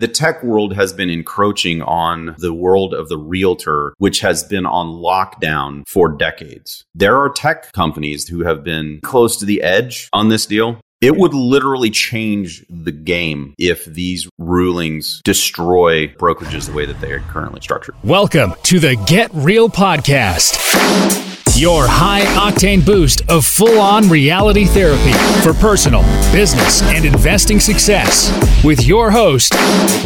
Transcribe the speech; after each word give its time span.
The 0.00 0.08
tech 0.08 0.42
world 0.42 0.74
has 0.76 0.94
been 0.94 1.10
encroaching 1.10 1.82
on 1.82 2.34
the 2.38 2.54
world 2.54 2.94
of 2.94 3.10
the 3.10 3.18
realtor, 3.18 3.92
which 3.98 4.20
has 4.20 4.42
been 4.42 4.64
on 4.64 4.86
lockdown 4.86 5.86
for 5.86 6.08
decades. 6.08 6.86
There 6.94 7.18
are 7.18 7.28
tech 7.28 7.70
companies 7.72 8.26
who 8.26 8.42
have 8.44 8.64
been 8.64 9.00
close 9.02 9.36
to 9.36 9.44
the 9.44 9.60
edge 9.60 10.08
on 10.14 10.30
this 10.30 10.46
deal. 10.46 10.80
It 11.02 11.18
would 11.18 11.34
literally 11.34 11.90
change 11.90 12.64
the 12.70 12.92
game 12.92 13.52
if 13.58 13.84
these 13.84 14.26
rulings 14.38 15.20
destroy 15.22 16.06
brokerages 16.06 16.68
the 16.68 16.72
way 16.72 16.86
that 16.86 16.98
they 17.02 17.12
are 17.12 17.20
currently 17.20 17.60
structured. 17.60 17.94
Welcome 18.02 18.54
to 18.62 18.78
the 18.78 18.96
Get 19.06 19.30
Real 19.34 19.68
Podcast. 19.68 21.29
Your 21.60 21.86
high 21.86 22.22
octane 22.50 22.86
boost 22.86 23.20
of 23.28 23.44
full 23.44 23.82
on 23.82 24.08
reality 24.08 24.64
therapy 24.64 25.12
for 25.42 25.52
personal, 25.52 26.00
business, 26.32 26.80
and 26.84 27.04
investing 27.04 27.60
success 27.60 28.32
with 28.64 28.86
your 28.86 29.10
host, 29.10 29.52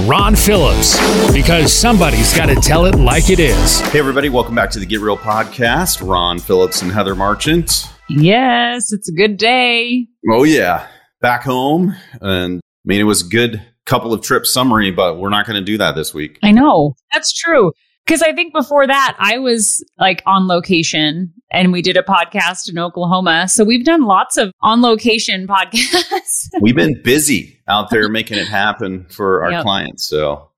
Ron 0.04 0.34
Phillips. 0.34 0.98
Because 1.32 1.72
somebody's 1.72 2.36
got 2.36 2.46
to 2.46 2.56
tell 2.56 2.86
it 2.86 2.96
like 2.96 3.30
it 3.30 3.38
is. 3.38 3.78
Hey, 3.82 4.00
everybody, 4.00 4.30
welcome 4.30 4.56
back 4.56 4.68
to 4.70 4.80
the 4.80 4.84
Get 4.84 4.98
Real 4.98 5.16
podcast. 5.16 6.04
Ron 6.04 6.40
Phillips 6.40 6.82
and 6.82 6.90
Heather 6.90 7.14
Marchant. 7.14 7.88
Yes, 8.08 8.92
it's 8.92 9.08
a 9.08 9.14
good 9.14 9.36
day. 9.36 10.08
Oh, 10.28 10.42
yeah. 10.42 10.88
Back 11.20 11.44
home. 11.44 11.94
And 12.20 12.58
I 12.58 12.84
mean, 12.84 12.98
it 13.00 13.04
was 13.04 13.24
a 13.24 13.28
good 13.28 13.64
couple 13.86 14.12
of 14.12 14.22
trip 14.22 14.44
summary, 14.44 14.90
but 14.90 15.20
we're 15.20 15.30
not 15.30 15.46
going 15.46 15.60
to 15.60 15.64
do 15.64 15.78
that 15.78 15.94
this 15.94 16.12
week. 16.12 16.40
I 16.42 16.50
know. 16.50 16.96
That's 17.12 17.32
true. 17.32 17.70
Because 18.06 18.22
I 18.22 18.32
think 18.32 18.52
before 18.52 18.86
that, 18.86 19.16
I 19.18 19.38
was 19.38 19.82
like 19.98 20.22
on 20.26 20.46
location 20.46 21.32
and 21.50 21.72
we 21.72 21.80
did 21.80 21.96
a 21.96 22.02
podcast 22.02 22.68
in 22.68 22.78
Oklahoma. 22.78 23.48
So 23.48 23.64
we've 23.64 23.84
done 23.84 24.02
lots 24.02 24.36
of 24.36 24.52
on 24.60 24.82
location 24.82 25.46
podcasts. 25.48 26.48
we've 26.60 26.76
been 26.76 27.00
busy 27.02 27.60
out 27.66 27.90
there 27.90 28.08
making 28.10 28.38
it 28.38 28.48
happen 28.48 29.06
for 29.08 29.44
our 29.44 29.52
yep. 29.52 29.62
clients. 29.62 30.06
So 30.06 30.50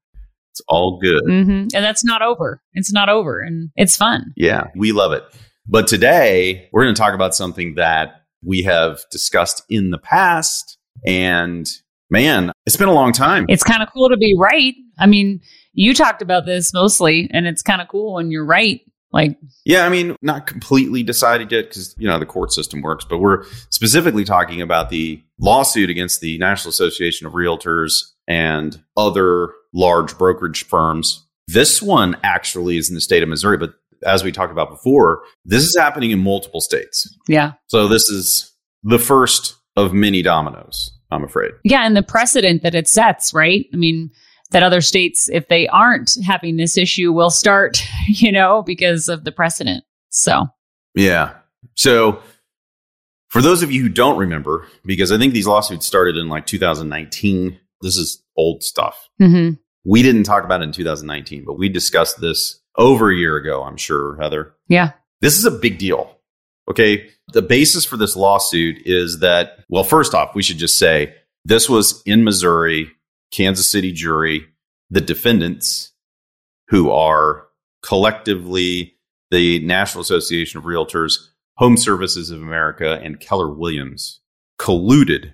it's 0.50 0.62
all 0.68 0.98
good. 1.00 1.22
Mm-hmm. 1.24 1.50
And 1.50 1.70
that's 1.70 2.04
not 2.04 2.22
over. 2.22 2.62
It's 2.72 2.92
not 2.92 3.08
over 3.08 3.40
and 3.40 3.70
it's 3.76 3.96
fun. 3.96 4.32
Yeah, 4.36 4.64
we 4.74 4.92
love 4.92 5.12
it. 5.12 5.22
But 5.68 5.86
today 5.86 6.68
we're 6.72 6.84
going 6.84 6.94
to 6.94 7.00
talk 7.00 7.14
about 7.14 7.34
something 7.34 7.74
that 7.74 8.22
we 8.44 8.62
have 8.62 9.00
discussed 9.10 9.62
in 9.68 9.90
the 9.90 9.98
past. 9.98 10.78
And 11.06 11.68
man, 12.10 12.52
it's 12.64 12.76
been 12.76 12.88
a 12.88 12.94
long 12.94 13.12
time. 13.12 13.46
It's 13.48 13.62
kind 13.62 13.82
of 13.82 13.88
cool 13.92 14.08
to 14.08 14.16
be 14.16 14.34
right. 14.38 14.74
I 14.98 15.06
mean, 15.06 15.40
you 15.76 15.94
talked 15.94 16.22
about 16.22 16.46
this 16.46 16.74
mostly, 16.74 17.30
and 17.32 17.46
it's 17.46 17.62
kind 17.62 17.80
of 17.80 17.86
cool 17.86 18.14
when 18.14 18.32
you're 18.32 18.44
right. 18.44 18.80
Like, 19.12 19.38
yeah, 19.64 19.86
I 19.86 19.88
mean, 19.88 20.16
not 20.20 20.46
completely 20.46 21.02
decided 21.02 21.52
yet 21.52 21.68
because, 21.68 21.94
you 21.96 22.08
know, 22.08 22.18
the 22.18 22.26
court 22.26 22.52
system 22.52 22.82
works, 22.82 23.06
but 23.08 23.18
we're 23.18 23.44
specifically 23.70 24.24
talking 24.24 24.60
about 24.60 24.90
the 24.90 25.22
lawsuit 25.38 25.88
against 25.88 26.20
the 26.20 26.36
National 26.38 26.70
Association 26.70 27.26
of 27.26 27.32
Realtors 27.32 27.92
and 28.26 28.82
other 28.96 29.50
large 29.72 30.18
brokerage 30.18 30.64
firms. 30.64 31.24
This 31.46 31.80
one 31.80 32.16
actually 32.24 32.76
is 32.76 32.88
in 32.88 32.94
the 32.94 33.00
state 33.00 33.22
of 33.22 33.28
Missouri, 33.28 33.56
but 33.56 33.74
as 34.04 34.24
we 34.24 34.32
talked 34.32 34.52
about 34.52 34.70
before, 34.70 35.22
this 35.44 35.62
is 35.62 35.76
happening 35.78 36.10
in 36.10 36.18
multiple 36.18 36.60
states. 36.60 37.08
Yeah. 37.28 37.52
So 37.68 37.88
this 37.88 38.10
is 38.10 38.52
the 38.82 38.98
first 38.98 39.54
of 39.76 39.94
many 39.94 40.20
dominoes, 40.20 40.90
I'm 41.10 41.24
afraid. 41.24 41.52
Yeah. 41.64 41.86
And 41.86 41.96
the 41.96 42.02
precedent 42.02 42.62
that 42.62 42.74
it 42.74 42.88
sets, 42.88 43.32
right? 43.32 43.66
I 43.72 43.76
mean, 43.76 44.10
that 44.50 44.62
other 44.62 44.80
states, 44.80 45.28
if 45.28 45.48
they 45.48 45.66
aren't 45.68 46.12
having 46.24 46.56
this 46.56 46.76
issue, 46.76 47.12
will 47.12 47.30
start, 47.30 47.82
you 48.08 48.32
know, 48.32 48.62
because 48.62 49.08
of 49.08 49.24
the 49.24 49.32
precedent. 49.32 49.84
So, 50.10 50.46
yeah. 50.94 51.34
So, 51.74 52.20
for 53.28 53.42
those 53.42 53.62
of 53.62 53.70
you 53.70 53.82
who 53.82 53.88
don't 53.88 54.18
remember, 54.18 54.66
because 54.84 55.12
I 55.12 55.18
think 55.18 55.34
these 55.34 55.46
lawsuits 55.46 55.86
started 55.86 56.16
in 56.16 56.28
like 56.28 56.46
2019, 56.46 57.58
this 57.82 57.96
is 57.96 58.22
old 58.36 58.62
stuff. 58.62 59.08
Mm-hmm. 59.20 59.54
We 59.84 60.02
didn't 60.02 60.24
talk 60.24 60.44
about 60.44 60.62
it 60.62 60.64
in 60.64 60.72
2019, 60.72 61.44
but 61.44 61.58
we 61.58 61.68
discussed 61.68 62.20
this 62.20 62.60
over 62.76 63.10
a 63.10 63.16
year 63.16 63.36
ago, 63.36 63.62
I'm 63.62 63.76
sure, 63.76 64.16
Heather. 64.20 64.54
Yeah. 64.68 64.92
This 65.20 65.38
is 65.38 65.44
a 65.44 65.50
big 65.50 65.78
deal. 65.78 66.18
Okay. 66.70 67.08
The 67.32 67.42
basis 67.42 67.84
for 67.84 67.96
this 67.96 68.16
lawsuit 68.16 68.78
is 68.84 69.20
that, 69.20 69.64
well, 69.68 69.84
first 69.84 70.14
off, 70.14 70.34
we 70.34 70.42
should 70.42 70.58
just 70.58 70.78
say 70.78 71.14
this 71.44 71.68
was 71.68 72.02
in 72.06 72.24
Missouri 72.24 72.90
Kansas 73.36 73.68
City 73.68 73.92
jury, 73.92 74.46
the 74.88 75.00
defendants, 75.00 75.92
who 76.68 76.90
are 76.90 77.46
collectively 77.82 78.94
the 79.30 79.58
National 79.64 80.00
Association 80.00 80.58
of 80.58 80.64
Realtors, 80.64 81.18
HomeServices 81.60 82.32
of 82.32 82.40
America, 82.40 82.98
and 83.02 83.20
Keller 83.20 83.52
Williams, 83.52 84.20
colluded 84.58 85.32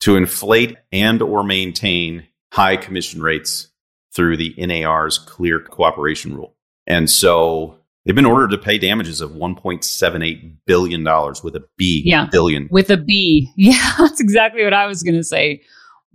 to 0.00 0.16
inflate 0.16 0.76
and 0.90 1.20
or 1.20 1.44
maintain 1.44 2.26
high 2.52 2.76
commission 2.76 3.20
rates 3.20 3.68
through 4.14 4.36
the 4.36 4.54
NAR's 4.56 5.18
clear 5.18 5.60
cooperation 5.60 6.34
rule. 6.34 6.56
And 6.86 7.10
so 7.10 7.76
they've 8.04 8.14
been 8.14 8.24
ordered 8.24 8.50
to 8.50 8.58
pay 8.58 8.78
damages 8.78 9.20
of 9.20 9.32
$1.78 9.32 10.56
billion 10.66 11.04
with 11.42 11.56
a 11.56 11.64
B 11.76 12.02
yeah, 12.06 12.26
billion. 12.30 12.68
With 12.70 12.90
a 12.90 12.96
B. 12.96 13.50
Yeah, 13.56 13.94
that's 13.98 14.20
exactly 14.20 14.64
what 14.64 14.72
I 14.72 14.86
was 14.86 15.02
going 15.02 15.16
to 15.16 15.24
say. 15.24 15.62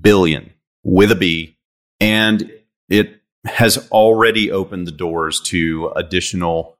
billion 0.01 0.53
with 0.83 1.11
a 1.11 1.15
B. 1.15 1.57
And 1.99 2.51
it 2.89 3.21
has 3.45 3.89
already 3.91 4.51
opened 4.51 4.87
the 4.87 4.91
doors 4.91 5.39
to 5.41 5.91
additional 5.95 6.77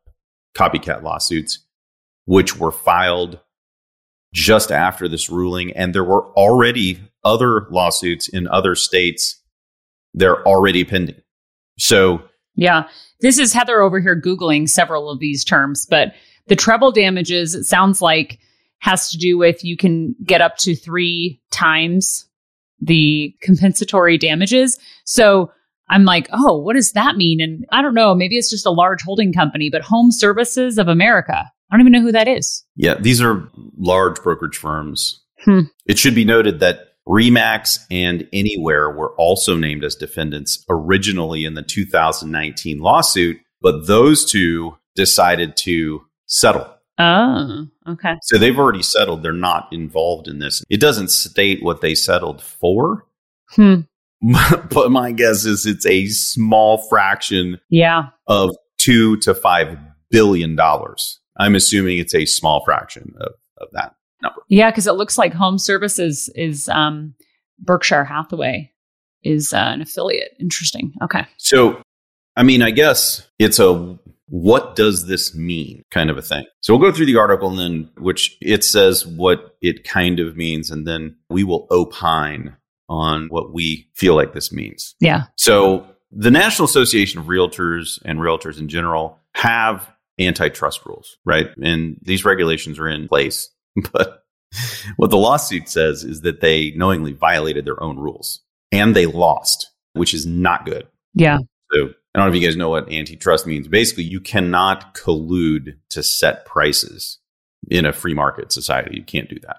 copycat 0.56 1.04
lawsuits, 1.04 1.60
which 2.26 2.58
were 2.58 2.72
filed 2.72 3.40
just 4.34 4.72
after 4.72 5.08
this 5.08 5.30
ruling. 5.30 5.72
And 5.74 5.94
there 5.94 6.04
were 6.04 6.26
already 6.34 7.02
other 7.24 7.68
lawsuits 7.70 8.28
in 8.28 8.48
other 8.48 8.74
states 8.76 9.42
they're 10.16 10.46
already 10.48 10.84
pending. 10.84 11.22
So, 11.78 12.24
yeah, 12.56 12.88
this 13.22 13.38
is 13.38 13.54
Heather 13.54 13.82
over 13.82 14.00
here 14.00 14.20
Googling 14.20 14.68
several 14.68 15.10
of 15.10 15.20
these 15.20 15.44
terms, 15.44 15.86
but 15.90 16.14
the 16.48 16.56
treble 16.56 16.92
damages, 16.92 17.54
it 17.54 17.66
sounds 17.66 18.02
like, 18.02 18.40
has 18.80 19.10
to 19.12 19.18
do 19.18 19.38
with 19.38 19.64
you 19.64 19.78
can 19.78 20.16
get 20.24 20.42
up 20.42 20.58
to 20.58 20.76
three 20.76 21.42
times 21.52 22.28
the 22.80 23.36
compensatory 23.42 24.18
damages. 24.18 24.80
So, 25.06 25.52
I'm 25.90 26.04
like, 26.04 26.28
oh, 26.32 26.58
what 26.58 26.76
does 26.76 26.94
that 26.94 27.16
mean? 27.16 27.40
And 27.40 27.66
I 27.72 27.82
don't 27.82 27.94
know, 27.94 28.16
maybe 28.16 28.38
it's 28.38 28.50
just 28.50 28.66
a 28.66 28.72
large 28.72 29.04
holding 29.04 29.32
company, 29.34 29.70
but 29.70 29.84
HomeServices 29.84 30.80
of 30.80 30.88
America. 30.88 31.46
I 31.70 31.76
don't 31.78 31.82
even 31.82 31.92
know 31.92 32.02
who 32.02 32.12
that 32.12 32.28
is. 32.28 32.64
Yeah, 32.76 32.96
these 32.96 33.22
are 33.22 33.48
large 33.78 34.22
brokerage 34.24 34.58
firms. 34.58 35.24
Hmm. 35.44 35.62
It 35.86 36.00
should 36.00 36.16
be 36.16 36.26
noted 36.26 36.60
that 36.60 36.95
RE/MAX 37.08 37.86
and 37.92 38.28
Anywhere 38.34 38.90
were 38.90 39.14
also 39.16 39.56
named 39.56 39.84
as 39.84 39.96
defendants 39.96 40.64
originally 40.70 41.46
in 41.46 41.54
the 41.54 41.62
2019 41.62 42.80
lawsuit, 42.80 43.38
but 43.62 43.88
those 43.88 44.30
two 44.30 44.78
decided 44.96 45.56
to 45.58 46.02
settle. 46.28 46.68
Oh, 46.98 47.68
okay. 47.88 48.16
So 48.24 48.38
they've 48.38 48.58
already 48.58 48.84
settled. 48.84 49.22
They're 49.22 49.34
not 49.34 49.68
involved 49.72 50.28
in 50.28 50.40
this. 50.40 50.64
It 50.70 50.80
doesn't 50.80 51.12
state 51.12 51.62
what 51.62 51.82
they 51.82 51.94
settled 51.94 52.42
for. 52.42 53.06
Hmm. 53.50 53.82
but 54.70 54.92
my 54.92 55.12
guess 55.12 55.46
is 55.46 55.66
it's 55.66 55.86
a 55.86 56.08
small 56.08 56.78
fraction 56.90 57.60
yeah. 57.70 58.10
of 58.28 58.56
two 58.78 59.18
to 59.18 59.36
five 59.36 59.78
billion 60.10 60.56
dollars. 60.56 61.20
I'm 61.38 61.56
assuming 61.56 61.98
it's 61.98 62.16
a 62.16 62.26
small 62.26 62.64
fraction 62.64 63.14
of, 63.20 63.34
of 63.58 63.68
that 63.74 63.94
number. 64.26 64.42
Yeah, 64.50 64.72
because 64.72 64.88
it 64.88 64.94
looks 64.94 65.18
like 65.18 65.34
HomeServices 65.34 66.30
is 66.36 66.70
um, 66.70 67.16
Berkshire 67.60 68.04
Hathaway 68.04 68.72
is 69.24 69.54
uh, 69.54 69.58
an 69.58 69.82
affiliate. 69.82 70.36
Interesting. 70.40 70.94
Okay. 71.04 71.26
So, 71.38 71.82
I 72.36 72.44
mean, 72.44 72.62
I 72.62 72.72
guess 72.72 73.28
it's 73.40 73.60
a 73.60 73.98
what 74.28 74.76
does 74.76 75.08
this 75.08 75.36
mean 75.36 75.84
kind 75.92 76.10
of 76.10 76.18
a 76.18 76.22
thing. 76.22 76.46
So 76.62 76.76
we'll 76.76 76.90
go 76.90 76.96
through 76.96 77.06
the 77.06 77.18
article 77.18 77.50
and 77.50 77.60
then 77.60 77.90
which 77.98 78.38
it 78.42 78.64
says 78.64 79.06
what 79.06 79.56
it 79.62 79.84
kind 79.84 80.20
of 80.20 80.36
means 80.36 80.72
and 80.72 80.88
then 80.88 81.16
we 81.30 81.44
will 81.44 81.68
opine 81.70 82.56
on 82.90 83.28
what 83.28 83.54
we 83.54 83.88
feel 83.94 84.16
like 84.16 84.34
this 84.34 84.52
means. 84.52 84.96
Yeah. 85.00 85.26
So 85.38 85.88
the 86.12 86.32
National 86.32 86.66
Association 86.66 87.20
of 87.20 87.28
Realtors 87.28 88.00
and 88.04 88.20
realtors 88.20 88.60
in 88.60 88.68
general 88.68 89.20
have 89.36 89.92
antitrust 90.20 90.86
rules, 90.86 91.18
right? 91.26 91.50
And 91.62 91.98
these 92.02 92.26
regulations 92.26 92.80
are 92.80 92.88
in 92.88 93.08
place 93.08 93.50
But 93.92 94.24
what 94.96 95.10
the 95.10 95.18
lawsuit 95.18 95.68
says 95.68 96.04
is 96.04 96.22
that 96.22 96.40
they 96.40 96.72
knowingly 96.72 97.12
violated 97.12 97.66
their 97.66 97.82
own 97.84 97.98
rules 97.98 98.42
and 98.72 98.96
they 98.96 99.06
lost, 99.06 99.72
which 99.94 100.14
is 100.14 100.26
not 100.26 100.66
good. 100.66 100.88
Yeah. 101.14 101.40
So 101.74 101.90
I 102.14 102.20
don't 102.20 102.30
know 102.30 102.34
if 102.34 102.42
you 102.42 102.48
guys 102.48 102.56
know 102.56 102.70
what 102.70 102.92
antitrust 102.92 103.46
means. 103.46 103.68
Basically, 103.68 104.06
you 104.06 104.22
cannot 104.22 104.96
collude 104.96 105.78
to 105.90 106.04
set 106.04 106.46
prices 106.46 107.20
in 107.70 107.86
a 107.86 107.92
free 107.92 108.14
market 108.14 108.54
society. 108.54 108.96
You 108.96 109.04
can't 109.04 109.30
do 109.30 109.40
that. 109.42 109.58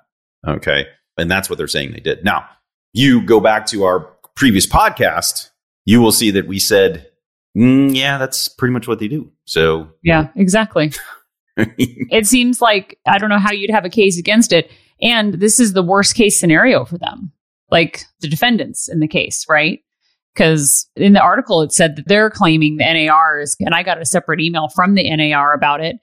Okay. 0.48 0.86
And 1.18 1.30
that's 1.30 1.50
what 1.50 1.58
they're 1.58 1.66
saying 1.66 1.92
they 1.92 2.00
did. 2.00 2.24
Now, 2.24 2.46
you 2.94 3.20
go 3.20 3.40
back 3.40 3.66
to 3.66 3.84
our 3.84 4.00
previous 4.34 4.66
podcast, 4.66 5.50
you 5.84 6.00
will 6.00 6.12
see 6.12 6.30
that 6.30 6.46
we 6.46 6.58
said 6.58 7.10
Mm, 7.56 7.96
yeah, 7.96 8.18
that's 8.18 8.48
pretty 8.48 8.72
much 8.72 8.86
what 8.86 8.98
they 8.98 9.08
do. 9.08 9.32
So, 9.46 9.88
Yeah, 10.02 10.28
exactly. 10.36 10.92
It 11.78 12.26
seems 12.26 12.60
like 12.60 12.98
I 13.06 13.18
don't 13.18 13.30
know 13.30 13.38
how 13.38 13.52
you'd 13.52 13.70
have 13.70 13.84
a 13.84 13.90
case 13.90 14.18
against 14.18 14.52
it. 14.52 14.70
And 15.00 15.34
this 15.34 15.60
is 15.60 15.72
the 15.72 15.82
worst 15.82 16.14
case 16.14 16.38
scenario 16.38 16.84
for 16.84 16.98
them, 16.98 17.32
like 17.70 18.04
the 18.20 18.28
defendants 18.28 18.88
in 18.88 19.00
the 19.00 19.08
case, 19.08 19.44
right? 19.48 19.80
Because 20.34 20.88
in 20.96 21.14
the 21.14 21.20
article, 21.20 21.62
it 21.62 21.72
said 21.72 21.96
that 21.96 22.08
they're 22.08 22.30
claiming 22.30 22.76
the 22.76 22.84
NAR 22.84 23.40
is, 23.40 23.56
and 23.60 23.74
I 23.74 23.82
got 23.82 24.00
a 24.00 24.04
separate 24.04 24.40
email 24.40 24.68
from 24.68 24.94
the 24.94 25.16
NAR 25.16 25.54
about 25.54 25.80
it, 25.80 25.96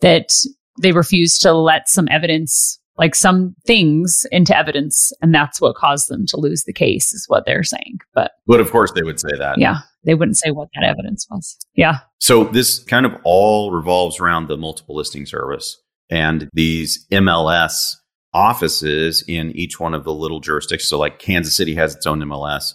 that 0.00 0.34
they 0.80 0.92
refused 0.92 1.42
to 1.42 1.52
let 1.52 1.88
some 1.88 2.08
evidence, 2.10 2.80
like 2.96 3.14
some 3.14 3.54
things 3.66 4.26
into 4.30 4.56
evidence. 4.56 5.12
And 5.20 5.34
that's 5.34 5.60
what 5.60 5.76
caused 5.76 6.08
them 6.08 6.26
to 6.26 6.36
lose 6.36 6.64
the 6.64 6.72
case, 6.72 7.12
is 7.12 7.24
what 7.28 7.44
they're 7.46 7.64
saying. 7.64 7.98
But 8.14 8.32
but 8.46 8.60
of 8.60 8.70
course, 8.70 8.92
they 8.92 9.02
would 9.02 9.20
say 9.20 9.36
that. 9.38 9.58
yeah, 9.58 9.78
they 10.04 10.14
wouldn't 10.14 10.36
say 10.36 10.50
what 10.50 10.68
that 10.74 10.84
evidence 10.84 11.26
was. 11.30 11.56
Yeah. 11.74 12.00
So 12.20 12.44
this 12.44 12.78
kind 12.84 13.06
of 13.06 13.16
all 13.24 13.72
revolves 13.72 14.20
around 14.20 14.48
the 14.48 14.56
multiple 14.56 14.94
listing 14.94 15.26
service 15.26 15.80
and 16.10 16.48
these 16.52 17.06
MLS 17.10 17.96
offices 18.32 19.24
in 19.28 19.52
each 19.52 19.78
one 19.78 19.94
of 19.94 20.04
the 20.04 20.12
little 20.12 20.40
jurisdictions. 20.40 20.88
So 20.88 20.98
like 20.98 21.18
Kansas 21.18 21.56
City 21.56 21.74
has 21.76 21.94
its 21.94 22.06
own 22.06 22.20
MLS, 22.20 22.74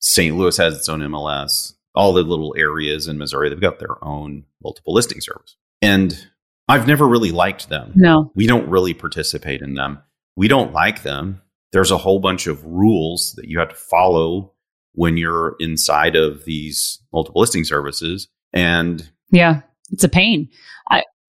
St. 0.00 0.36
Louis 0.36 0.56
has 0.56 0.76
its 0.76 0.88
own 0.88 1.00
MLS, 1.00 1.74
all 1.94 2.12
the 2.12 2.22
little 2.22 2.54
areas 2.56 3.06
in 3.06 3.18
Missouri, 3.18 3.48
they've 3.48 3.60
got 3.60 3.78
their 3.78 4.02
own 4.04 4.44
multiple 4.62 4.94
listing 4.94 5.20
service. 5.20 5.56
And 5.82 6.28
I've 6.68 6.86
never 6.86 7.06
really 7.06 7.32
liked 7.32 7.68
them. 7.68 7.92
No. 7.94 8.32
We 8.34 8.46
don't 8.46 8.68
really 8.68 8.94
participate 8.94 9.62
in 9.62 9.74
them. 9.74 9.98
We 10.36 10.48
don't 10.48 10.72
like 10.72 11.02
them. 11.02 11.40
There's 11.72 11.90
a 11.90 11.98
whole 11.98 12.18
bunch 12.20 12.46
of 12.46 12.64
rules 12.64 13.34
that 13.36 13.48
you 13.48 13.58
have 13.58 13.68
to 13.70 13.74
follow 13.74 14.52
when 14.92 15.16
you're 15.16 15.56
inside 15.60 16.16
of 16.16 16.44
these 16.44 17.00
multiple 17.12 17.40
listing 17.40 17.64
services. 17.64 18.28
And 18.52 19.08
Yeah. 19.30 19.60
It's 19.92 20.04
a 20.04 20.08
pain. 20.08 20.48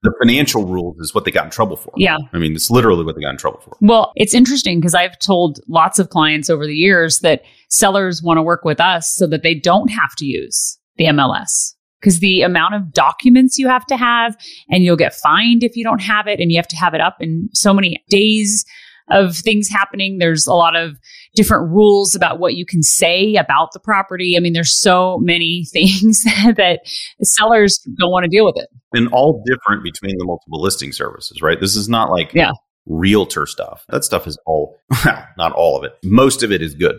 the 0.03 0.13
financial 0.21 0.63
rules 0.65 0.95
is 0.99 1.13
what 1.15 1.25
they 1.25 1.31
got 1.31 1.45
in 1.45 1.49
trouble 1.49 1.75
for. 1.75 1.91
Yeah. 1.97 2.17
I 2.31 2.37
mean, 2.37 2.53
it's 2.53 2.69
literally 2.69 3.03
what 3.03 3.15
they 3.15 3.21
got 3.21 3.31
in 3.31 3.37
trouble 3.37 3.59
for. 3.59 3.75
Well, 3.81 4.11
it's 4.15 4.35
interesting 4.35 4.79
because 4.79 4.93
I've 4.93 5.17
told 5.17 5.59
lots 5.67 5.97
of 5.97 6.09
clients 6.09 6.51
over 6.51 6.67
the 6.67 6.75
years 6.75 7.19
that 7.21 7.41
sellers 7.69 8.21
want 8.21 8.37
to 8.37 8.43
work 8.43 8.63
with 8.63 8.79
us 8.79 9.11
so 9.13 9.25
that 9.27 9.41
they 9.41 9.55
don't 9.55 9.89
have 9.89 10.15
to 10.19 10.25
use 10.25 10.77
the 10.97 11.05
MLS. 11.05 11.73
Because 11.99 12.19
the 12.19 12.41
amount 12.43 12.75
of 12.75 12.91
documents 12.93 13.57
you 13.57 13.67
have 13.67 13.85
to 13.87 13.97
have, 13.97 14.37
and 14.69 14.83
you'll 14.83 14.95
get 14.97 15.15
fined 15.15 15.63
if 15.63 15.75
you 15.75 15.83
don't 15.83 16.01
have 16.01 16.27
it, 16.27 16.39
and 16.39 16.51
you 16.51 16.57
have 16.57 16.67
to 16.67 16.75
have 16.75 16.93
it 16.93 17.01
up 17.01 17.17
in 17.19 17.49
so 17.53 17.73
many 17.73 18.03
days 18.09 18.65
of 19.09 19.37
things 19.37 19.69
happening. 19.69 20.17
There's 20.17 20.45
a 20.47 20.53
lot 20.53 20.75
of 20.75 20.97
different 21.33 21.71
rules 21.71 22.13
about 22.13 22.39
what 22.39 22.55
you 22.55 22.65
can 22.65 22.83
say 22.83 23.35
about 23.35 23.69
the 23.73 23.79
property. 23.79 24.35
I 24.35 24.41
mean, 24.41 24.53
there's 24.53 24.77
so 24.79 25.17
many 25.21 25.65
things 25.71 26.23
that 26.23 26.81
sellers 27.23 27.79
don't 27.99 28.11
want 28.11 28.25
to 28.25 28.29
deal 28.29 28.45
with 28.45 28.55
it. 28.57 28.67
And 28.93 29.07
all 29.13 29.41
different 29.45 29.83
between 29.83 30.17
the 30.17 30.25
multiple 30.25 30.61
listing 30.61 30.91
services, 30.91 31.41
right? 31.41 31.59
This 31.59 31.75
is 31.75 31.87
not 31.87 32.09
like 32.11 32.33
Yeah. 32.33 32.51
realtor 32.85 33.45
stuff. 33.45 33.85
That 33.89 34.03
stuff 34.03 34.27
is 34.27 34.37
all, 34.45 34.77
not 35.37 35.51
all 35.53 35.77
of 35.77 35.83
it. 35.83 35.93
Most 36.03 36.43
of 36.43 36.51
it 36.51 36.61
is 36.61 36.73
good. 36.73 36.97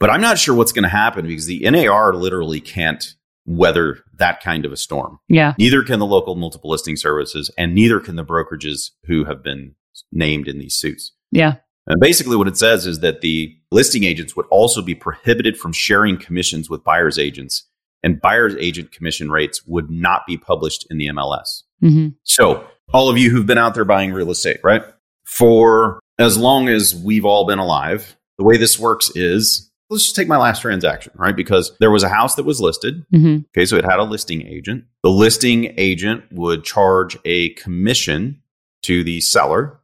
But 0.00 0.10
I'm 0.10 0.20
not 0.20 0.38
sure 0.38 0.54
what's 0.54 0.70
going 0.72 0.84
to 0.84 0.88
happen 0.88 1.26
because 1.26 1.46
the 1.46 1.68
NAR 1.68 2.14
literally 2.14 2.60
can't 2.60 3.14
weather 3.48 3.98
that 4.18 4.42
kind 4.42 4.64
of 4.64 4.72
a 4.72 4.76
storm. 4.76 5.18
Yeah. 5.28 5.54
Neither 5.58 5.82
can 5.82 5.98
the 5.98 6.06
local 6.06 6.36
multiple 6.36 6.70
listing 6.70 6.96
services, 6.96 7.50
and 7.56 7.74
neither 7.74 7.98
can 7.98 8.16
the 8.16 8.24
brokerages 8.24 8.90
who 9.04 9.24
have 9.24 9.42
been 9.42 9.74
named 10.12 10.46
in 10.46 10.58
these 10.58 10.76
suits. 10.76 11.12
Yeah. 11.32 11.56
And 11.86 12.00
basically, 12.00 12.36
what 12.36 12.48
it 12.48 12.58
says 12.58 12.86
is 12.86 13.00
that 13.00 13.22
the 13.22 13.56
listing 13.70 14.04
agents 14.04 14.36
would 14.36 14.46
also 14.50 14.82
be 14.82 14.94
prohibited 14.94 15.56
from 15.56 15.72
sharing 15.72 16.18
commissions 16.18 16.68
with 16.68 16.84
buyer's 16.84 17.18
agents, 17.18 17.66
and 18.02 18.20
buyer's 18.20 18.54
agent 18.56 18.92
commission 18.92 19.30
rates 19.30 19.66
would 19.66 19.90
not 19.90 20.22
be 20.26 20.36
published 20.36 20.86
in 20.90 20.98
the 20.98 21.06
MLS. 21.06 21.62
hmm 21.80 22.08
So, 22.24 22.66
all 22.92 23.08
of 23.08 23.16
you 23.16 23.30
who've 23.30 23.46
been 23.46 23.58
out 23.58 23.74
there 23.74 23.86
buying 23.86 24.12
real 24.12 24.30
estate, 24.30 24.60
right? 24.62 24.82
For 25.24 26.00
as 26.18 26.36
long 26.36 26.68
as 26.68 26.94
we've 26.94 27.24
all 27.24 27.46
been 27.46 27.58
alive, 27.58 28.16
the 28.36 28.44
way 28.44 28.56
this 28.56 28.78
works 28.78 29.10
is 29.14 29.67
let's 29.90 30.04
just 30.04 30.16
take 30.16 30.28
my 30.28 30.36
last 30.36 30.62
transaction, 30.62 31.12
right? 31.16 31.36
Because 31.36 31.76
there 31.80 31.90
was 31.90 32.02
a 32.02 32.08
house 32.08 32.34
that 32.34 32.44
was 32.44 32.60
listed. 32.60 33.04
hmm 33.10 33.38
Okay, 33.56 33.64
so 33.64 33.76
it 33.76 33.84
had 33.84 33.98
a 33.98 34.04
listing 34.04 34.46
agent. 34.46 34.84
The 35.02 35.10
listing 35.10 35.74
agent 35.76 36.24
would 36.32 36.64
charge 36.64 37.16
a 37.24 37.50
commission 37.50 38.42
to 38.82 39.02
the 39.02 39.20
seller. 39.20 39.80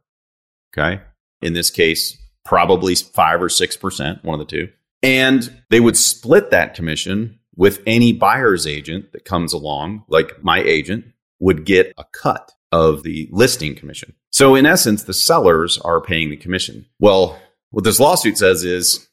Okay. 0.77 1.01
In 1.41 1.53
this 1.53 1.69
case, 1.69 2.17
probably 2.43 2.95
five 2.95 3.41
or 3.41 3.47
6%, 3.49 4.23
one 4.23 4.39
of 4.39 4.47
the 4.47 4.51
two. 4.51 4.69
And 5.03 5.61
they 5.69 5.79
would 5.79 5.97
split 5.97 6.51
that 6.51 6.73
commission 6.73 7.39
with 7.55 7.81
any 7.85 8.11
buyer's 8.11 8.67
agent 8.67 9.11
that 9.13 9.25
comes 9.25 9.53
along, 9.53 10.03
like 10.07 10.43
my 10.43 10.59
agent 10.59 11.05
would 11.39 11.65
get 11.65 11.93
a 11.97 12.05
cut 12.11 12.51
of 12.71 13.03
the 13.03 13.29
listing 13.31 13.75
commission. 13.75 14.13
So 14.31 14.55
in 14.55 14.65
essence, 14.65 15.03
the 15.03 15.13
sellers 15.13 15.77
are 15.79 16.01
paying 16.01 16.29
the 16.29 16.37
commission. 16.37 16.85
Well, 16.99 17.39
what 17.69 17.83
this 17.83 17.99
lawsuit 17.99 18.37
says 18.37 18.63
is, 18.63 19.07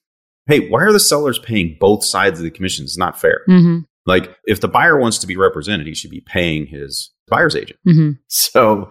hey, 0.46 0.68
why 0.68 0.82
are 0.82 0.92
the 0.92 1.00
sellers 1.00 1.38
paying 1.38 1.76
both 1.80 2.04
sides 2.04 2.38
of 2.38 2.44
the 2.44 2.50
commission? 2.50 2.84
It's 2.84 2.98
not 2.98 3.20
fair. 3.20 3.40
hmm 3.46 3.80
Like 4.06 4.36
if 4.44 4.60
the 4.60 4.68
buyer 4.68 4.98
wants 4.98 5.18
to 5.18 5.26
be 5.26 5.36
represented, 5.36 5.86
he 5.86 5.94
should 5.94 6.10
be 6.10 6.20
paying 6.20 6.66
his 6.66 7.10
buyer's 7.28 7.56
agent. 7.56 7.78
hmm 7.84 8.10
So 8.28 8.90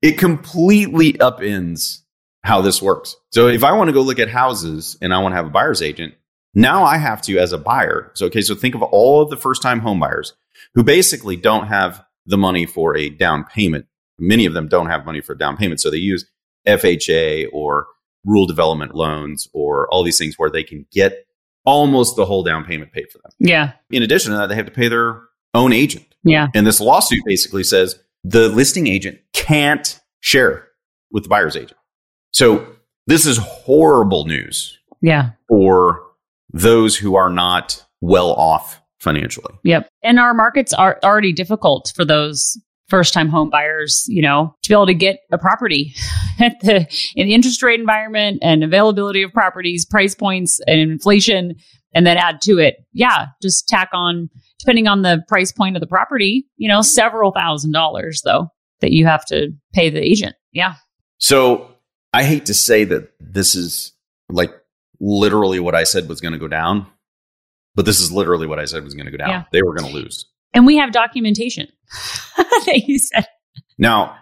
it 0.00 0.18
completely 0.18 1.14
upends 1.14 1.98
how 2.42 2.60
this 2.60 2.82
works. 2.82 3.14
So 3.30 3.46
if 3.46 3.62
I 3.62 3.72
want 3.72 3.88
to 3.88 3.92
go 3.92 4.02
look 4.02 4.18
at 4.18 4.28
houses 4.28 4.96
and 5.00 5.14
I 5.14 5.20
want 5.20 5.32
to 5.32 5.36
have 5.36 5.46
a 5.46 5.50
buyer's 5.50 5.80
agent, 5.80 6.14
now 6.54 6.82
I 6.84 6.96
have 6.98 7.22
to 7.22 7.38
as 7.38 7.52
a 7.52 7.58
buyer. 7.58 8.10
So 8.14 8.26
okay, 8.26 8.40
so 8.42 8.54
think 8.54 8.74
of 8.74 8.82
all 8.82 9.22
of 9.22 9.30
the 9.30 9.36
first 9.36 9.62
time 9.62 9.80
home 9.80 10.00
buyers 10.00 10.34
who 10.74 10.82
basically 10.82 11.36
don't 11.36 11.68
have 11.68 12.04
the 12.26 12.38
money 12.38 12.66
for 12.66 12.96
a 12.96 13.10
down 13.10 13.44
payment. 13.44 13.86
Many 14.18 14.46
of 14.46 14.54
them 14.54 14.68
don't 14.68 14.86
have 14.88 15.06
money 15.06 15.20
for 15.20 15.32
a 15.32 15.38
down 15.38 15.56
payment, 15.56 15.80
so 15.80 15.90
they 15.90 15.96
use 15.96 16.24
FHA 16.66 17.46
or 17.52 17.86
rural 18.24 18.46
development 18.46 18.94
loans 18.94 19.48
or 19.52 19.88
all 19.90 20.02
these 20.02 20.18
things 20.18 20.34
where 20.38 20.50
they 20.50 20.62
can 20.62 20.86
get 20.92 21.26
almost 21.64 22.16
the 22.16 22.24
whole 22.26 22.42
down 22.42 22.64
payment 22.64 22.92
paid 22.92 23.10
for 23.10 23.18
them. 23.18 23.32
Yeah. 23.38 23.72
In 23.90 24.02
addition 24.02 24.32
to 24.32 24.38
that, 24.38 24.48
they 24.48 24.54
have 24.54 24.66
to 24.66 24.72
pay 24.72 24.88
their 24.88 25.22
own 25.54 25.72
agent. 25.72 26.06
Yeah. 26.24 26.48
And 26.54 26.66
this 26.66 26.80
lawsuit 26.80 27.20
basically 27.24 27.64
says 27.64 27.98
the 28.24 28.48
listing 28.48 28.86
agent 28.86 29.18
can't 29.32 29.98
share 30.20 30.68
with 31.10 31.24
the 31.24 31.28
buyer's 31.28 31.56
agent. 31.56 31.78
So 32.32 32.66
this 33.06 33.26
is 33.26 33.38
horrible 33.38 34.24
news 34.26 34.78
Yeah. 35.00 35.30
for 35.48 36.02
those 36.52 36.96
who 36.96 37.16
are 37.16 37.30
not 37.30 37.84
well 38.00 38.32
off 38.32 38.80
financially. 39.00 39.54
Yep. 39.64 39.88
And 40.02 40.18
our 40.20 40.32
markets 40.34 40.72
are 40.72 40.98
already 41.02 41.32
difficult 41.32 41.92
for 41.94 42.04
those 42.04 42.60
first 42.92 43.14
time 43.14 43.30
home 43.30 43.48
buyers, 43.48 44.04
you 44.06 44.20
know, 44.20 44.54
to 44.62 44.68
be 44.68 44.74
able 44.74 44.84
to 44.84 44.92
get 44.92 45.20
a 45.32 45.38
property 45.38 45.94
at 46.40 46.60
the 46.60 46.86
in 47.16 47.26
the 47.26 47.32
interest 47.32 47.62
rate 47.62 47.80
environment 47.80 48.38
and 48.42 48.62
availability 48.62 49.22
of 49.22 49.32
properties, 49.32 49.86
price 49.86 50.14
points 50.14 50.60
and 50.66 50.78
inflation, 50.78 51.54
and 51.94 52.06
then 52.06 52.18
add 52.18 52.42
to 52.42 52.58
it, 52.58 52.76
yeah, 52.92 53.28
just 53.40 53.66
tack 53.66 53.88
on 53.94 54.28
depending 54.58 54.86
on 54.88 55.00
the 55.00 55.24
price 55.26 55.50
point 55.52 55.74
of 55.74 55.80
the 55.80 55.86
property, 55.86 56.46
you 56.58 56.68
know, 56.68 56.82
several 56.82 57.32
thousand 57.32 57.72
dollars 57.72 58.20
though 58.26 58.48
that 58.82 58.92
you 58.92 59.06
have 59.06 59.24
to 59.24 59.48
pay 59.72 59.88
the 59.88 60.00
agent. 60.00 60.36
Yeah. 60.52 60.74
So 61.16 61.70
I 62.12 62.24
hate 62.24 62.44
to 62.46 62.54
say 62.54 62.84
that 62.84 63.10
this 63.20 63.54
is 63.54 63.94
like 64.28 64.52
literally 65.00 65.60
what 65.60 65.74
I 65.74 65.84
said 65.84 66.10
was 66.10 66.20
going 66.20 66.32
to 66.32 66.38
go 66.38 66.48
down, 66.48 66.86
but 67.74 67.86
this 67.86 68.00
is 68.00 68.12
literally 68.12 68.46
what 68.46 68.58
I 68.58 68.66
said 68.66 68.84
was 68.84 68.92
going 68.92 69.06
to 69.06 69.12
go 69.12 69.16
down. 69.16 69.30
Yeah. 69.30 69.44
They 69.50 69.62
were 69.62 69.74
going 69.74 69.90
to 69.90 69.94
lose. 69.94 70.26
And 70.54 70.66
we 70.66 70.76
have 70.76 70.92
documentation 70.92 71.68
that 72.36 72.84
you 72.86 72.98
said. 72.98 73.26
Now, 73.78 74.16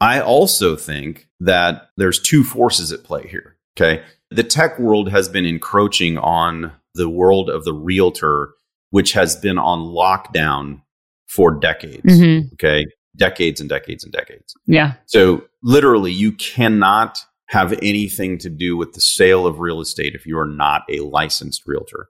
I 0.00 0.20
also 0.20 0.76
think 0.76 1.28
that 1.40 1.88
there's 1.96 2.20
two 2.20 2.44
forces 2.44 2.92
at 2.92 3.04
play 3.04 3.26
here. 3.28 3.56
Okay. 3.76 4.02
The 4.30 4.44
tech 4.44 4.78
world 4.78 5.10
has 5.10 5.28
been 5.28 5.46
encroaching 5.46 6.18
on 6.18 6.72
the 6.94 7.08
world 7.08 7.50
of 7.50 7.64
the 7.64 7.72
realtor, 7.72 8.54
which 8.90 9.12
has 9.12 9.36
been 9.36 9.58
on 9.58 9.80
lockdown 9.80 10.82
for 11.28 11.52
decades. 11.52 12.04
Mm-hmm. 12.04 12.54
Okay. 12.54 12.86
Decades 13.16 13.60
and 13.60 13.68
decades 13.68 14.04
and 14.04 14.12
decades. 14.12 14.54
Yeah. 14.66 14.94
So, 15.06 15.44
literally, 15.62 16.12
you 16.12 16.32
cannot 16.32 17.24
have 17.46 17.72
anything 17.82 18.38
to 18.38 18.50
do 18.50 18.76
with 18.76 18.92
the 18.94 19.00
sale 19.00 19.46
of 19.46 19.60
real 19.60 19.80
estate 19.80 20.14
if 20.14 20.26
you 20.26 20.38
are 20.38 20.46
not 20.46 20.82
a 20.90 21.00
licensed 21.00 21.62
realtor. 21.66 22.08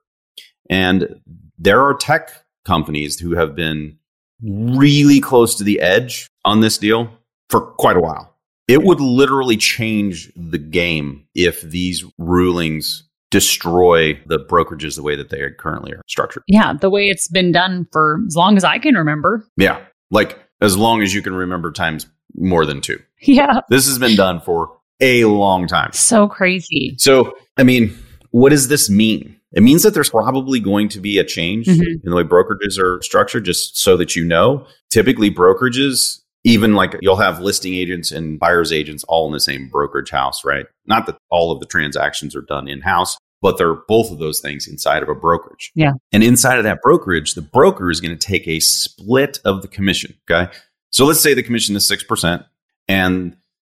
And 0.69 1.21
there 1.59 1.83
are 1.83 1.93
tech 1.93 2.44
companies 2.65 3.19
who 3.19 3.35
have 3.35 3.55
been 3.55 3.97
really 4.41 5.19
close 5.19 5.55
to 5.55 5.63
the 5.63 5.79
edge 5.79 6.27
on 6.43 6.61
this 6.61 6.77
deal 6.77 7.09
for 7.49 7.61
quite 7.61 7.97
a 7.97 8.01
while. 8.01 8.35
It 8.67 8.83
would 8.83 8.99
literally 8.99 9.57
change 9.57 10.31
the 10.35 10.57
game 10.57 11.27
if 11.35 11.61
these 11.61 12.03
rulings 12.17 13.03
destroy 13.31 14.19
the 14.25 14.39
brokerages 14.39 14.95
the 14.95 15.03
way 15.03 15.15
that 15.15 15.29
they 15.29 15.41
are 15.41 15.51
currently 15.51 15.91
are 15.93 16.01
structured. 16.07 16.43
Yeah. 16.47 16.73
The 16.73 16.89
way 16.89 17.07
it's 17.07 17.27
been 17.27 17.51
done 17.51 17.87
for 17.91 18.21
as 18.27 18.35
long 18.35 18.57
as 18.57 18.63
I 18.63 18.79
can 18.79 18.95
remember. 18.95 19.45
Yeah. 19.57 19.83
Like 20.09 20.39
as 20.61 20.77
long 20.77 21.01
as 21.01 21.13
you 21.13 21.21
can 21.21 21.35
remember 21.35 21.71
times 21.71 22.07
more 22.33 22.65
than 22.65 22.81
two. 22.81 23.01
Yeah. 23.21 23.61
This 23.69 23.87
has 23.87 23.99
been 23.99 24.15
done 24.15 24.41
for 24.41 24.77
a 24.99 25.25
long 25.25 25.67
time. 25.67 25.91
So 25.93 26.27
crazy. 26.27 26.95
So, 26.97 27.35
I 27.57 27.63
mean, 27.63 27.95
what 28.31 28.49
does 28.49 28.67
this 28.67 28.89
mean? 28.89 29.39
It 29.55 29.63
means 29.63 29.83
that 29.83 29.93
there's 29.93 30.09
probably 30.09 30.59
going 30.59 30.89
to 30.89 30.99
be 30.99 31.17
a 31.17 31.23
change 31.23 31.65
Mhm. 31.67 32.03
in 32.03 32.09
the 32.09 32.15
way 32.15 32.23
brokerages 32.23 32.77
are 32.77 33.01
structured, 33.01 33.45
just 33.45 33.77
so 33.77 33.97
that 33.97 34.15
you 34.15 34.23
know. 34.25 34.67
Typically, 34.91 35.31
brokerages, 35.31 36.19
even 36.43 36.73
like 36.75 36.97
you'll 37.01 37.15
have 37.15 37.39
listing 37.41 37.73
agents 37.73 38.11
and 38.11 38.37
buyer's 38.39 38.71
agents 38.71 39.03
all 39.07 39.25
in 39.27 39.31
the 39.33 39.39
same 39.39 39.69
brokerage 39.69 40.11
house, 40.11 40.43
right? 40.45 40.65
Not 40.85 41.05
that 41.07 41.17
all 41.31 41.51
of 41.51 41.59
the 41.61 41.65
transactions 41.65 42.35
are 42.35 42.41
done 42.41 42.67
in 42.67 42.81
house, 42.81 43.17
but 43.41 43.57
they're 43.57 43.77
both 43.87 44.11
of 44.11 44.19
those 44.19 44.41
things 44.41 44.67
inside 44.67 45.01
of 45.03 45.09
a 45.09 45.15
brokerage. 45.15 45.71
Yeah. 45.73 45.91
And 46.11 46.23
inside 46.23 46.57
of 46.57 46.63
that 46.65 46.79
brokerage, 46.83 47.33
the 47.33 47.41
broker 47.41 47.89
is 47.89 48.01
going 48.01 48.15
to 48.15 48.27
take 48.27 48.47
a 48.47 48.59
split 48.59 49.39
of 49.45 49.61
the 49.61 49.67
commission. 49.67 50.15
Okay. 50.29 50.51
So 50.91 51.05
let's 51.05 51.21
say 51.21 51.33
the 51.33 51.43
commission 51.43 51.75
is 51.75 51.87
6% 51.87 52.43
and 52.87 53.35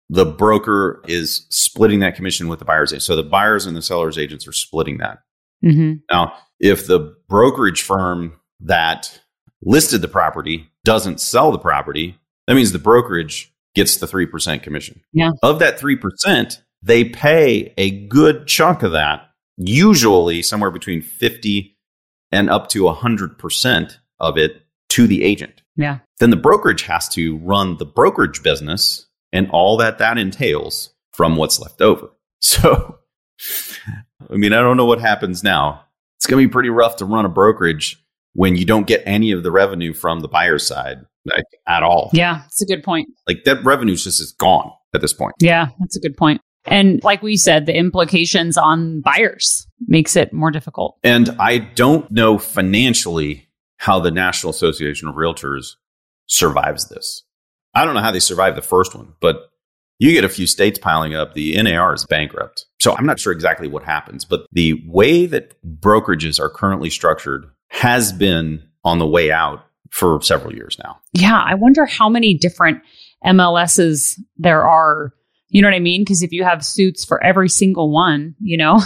the 0.09 0.25
broker 0.25 1.01
is 1.07 1.45
splitting 1.49 1.99
that 1.99 2.15
commission 2.15 2.47
with 2.47 2.59
the 2.59 2.65
buyer's 2.65 2.91
agent. 2.91 3.03
So 3.03 3.15
the 3.15 3.23
buyers 3.23 3.65
and 3.65 3.75
the 3.77 3.81
seller's 3.81 4.17
agents 4.17 4.47
are 4.47 4.51
splitting 4.53 4.97
that. 4.97 5.19
Hmm 5.61 5.93
Now, 6.11 6.33
if 6.59 6.87
the 6.87 7.15
brokerage 7.27 7.81
firm 7.81 8.39
that 8.61 9.19
listed 9.61 10.01
the 10.01 10.07
property 10.07 10.69
doesn't 10.83 11.19
sell 11.19 11.51
the 11.51 11.59
property, 11.59 12.17
that 12.47 12.55
means 12.55 12.71
the 12.71 12.79
brokerage 12.79 13.53
gets 13.75 13.97
the 13.97 14.07
3% 14.07 14.63
commission. 14.63 15.01
Yeah. 15.13 15.31
Of 15.43 15.59
that 15.59 15.79
3%, 15.79 16.61
they 16.81 17.03
pay 17.05 17.73
a 17.77 17.91
good 18.07 18.47
chunk 18.47 18.83
of 18.83 18.93
that, 18.93 19.29
usually 19.57 20.41
somewhere 20.41 20.71
between 20.71 21.01
50 21.01 21.77
and 22.31 22.49
up 22.49 22.69
to 22.69 22.83
100% 22.83 23.97
of 24.19 24.37
it 24.37 24.63
to 24.89 25.07
the 25.07 25.23
agent. 25.23 25.61
Yeah. 25.75 25.99
Then 26.19 26.29
the 26.29 26.35
brokerage 26.35 26.83
has 26.83 27.07
to 27.09 27.37
run 27.37 27.77
the 27.77 27.85
brokerage 27.85 28.43
business 28.43 29.07
and 29.31 29.49
all 29.51 29.77
that 29.77 29.97
that 29.99 30.17
entails 30.17 30.93
from 31.13 31.35
what's 31.35 31.59
left 31.59 31.81
over. 31.81 32.09
So, 32.41 32.99
I 34.29 34.35
mean, 34.35 34.53
I 34.53 34.61
don't 34.61 34.77
know 34.77 34.85
what 34.85 34.99
happens 34.99 35.43
now. 35.43 35.85
It's 36.17 36.25
going 36.25 36.43
to 36.43 36.47
be 36.47 36.51
pretty 36.51 36.69
rough 36.69 36.97
to 36.97 37.05
run 37.05 37.25
a 37.25 37.29
brokerage 37.29 38.03
when 38.33 38.55
you 38.55 38.65
don't 38.65 38.87
get 38.87 39.01
any 39.05 39.31
of 39.31 39.43
the 39.43 39.51
revenue 39.51 39.93
from 39.93 40.19
the 40.19 40.27
buyer's 40.27 40.65
side 40.65 40.99
like, 41.25 41.45
at 41.67 41.83
all. 41.83 42.09
Yeah. 42.13 42.43
It's 42.45 42.61
a 42.61 42.65
good 42.65 42.83
point. 42.83 43.09
Like 43.27 43.43
that 43.45 43.63
revenue 43.63 43.95
just 43.95 44.19
is 44.19 44.31
gone 44.33 44.71
at 44.93 45.01
this 45.01 45.13
point. 45.13 45.35
Yeah. 45.39 45.69
That's 45.79 45.95
a 45.95 45.99
good 45.99 46.17
point. 46.17 46.41
And 46.65 47.03
like 47.03 47.23
we 47.23 47.37
said, 47.37 47.65
the 47.65 47.75
implications 47.75 48.57
on 48.57 49.01
buyers 49.01 49.65
makes 49.87 50.15
it 50.15 50.33
more 50.33 50.51
difficult. 50.51 50.97
And 51.03 51.29
I 51.39 51.59
don't 51.59 52.09
know 52.11 52.37
financially 52.37 53.47
how 53.77 53.99
the 53.99 54.11
National 54.11 54.51
Association 54.51 55.07
of 55.07 55.15
Realtors 55.15 55.75
survives 56.27 56.89
this. 56.89 57.23
I 57.73 57.85
don't 57.85 57.93
know 57.93 58.01
how 58.01 58.11
they 58.11 58.19
survived 58.19 58.57
the 58.57 58.61
first 58.61 58.93
one, 58.93 59.13
but 59.21 59.48
you 59.99 60.13
get 60.13 60.23
a 60.23 60.29
few 60.29 60.47
states 60.47 60.79
piling 60.79 61.13
up, 61.13 61.33
the 61.33 61.61
NAR 61.61 61.93
is 61.93 62.05
bankrupt. 62.05 62.65
So 62.79 62.95
I'm 62.95 63.05
not 63.05 63.19
sure 63.19 63.33
exactly 63.33 63.67
what 63.67 63.83
happens, 63.83 64.23
but 64.25 64.45
the 64.51 64.81
way 64.87 65.25
that 65.25 65.61
brokerages 65.79 66.39
are 66.39 66.49
currently 66.49 66.89
structured 66.89 67.45
has 67.67 68.13
been 68.13 68.63
on 68.85 68.97
the 68.97 69.05
way 69.05 69.31
out 69.31 69.63
for 69.91 70.21
several 70.21 70.55
years 70.55 70.77
now. 70.83 70.97
Yeah. 71.13 71.43
I 71.45 71.55
wonder 71.55 71.85
how 71.85 72.07
many 72.07 72.33
different 72.33 72.81
MLSs 73.25 74.19
there 74.37 74.67
are. 74.67 75.13
You 75.49 75.61
know 75.61 75.67
what 75.67 75.75
I 75.75 75.79
mean? 75.79 76.01
Because 76.01 76.23
if 76.23 76.31
you 76.31 76.43
have 76.43 76.63
suits 76.63 77.03
for 77.03 77.21
every 77.23 77.49
single 77.49 77.91
one, 77.91 78.35
you 78.39 78.55
know, 78.55 78.79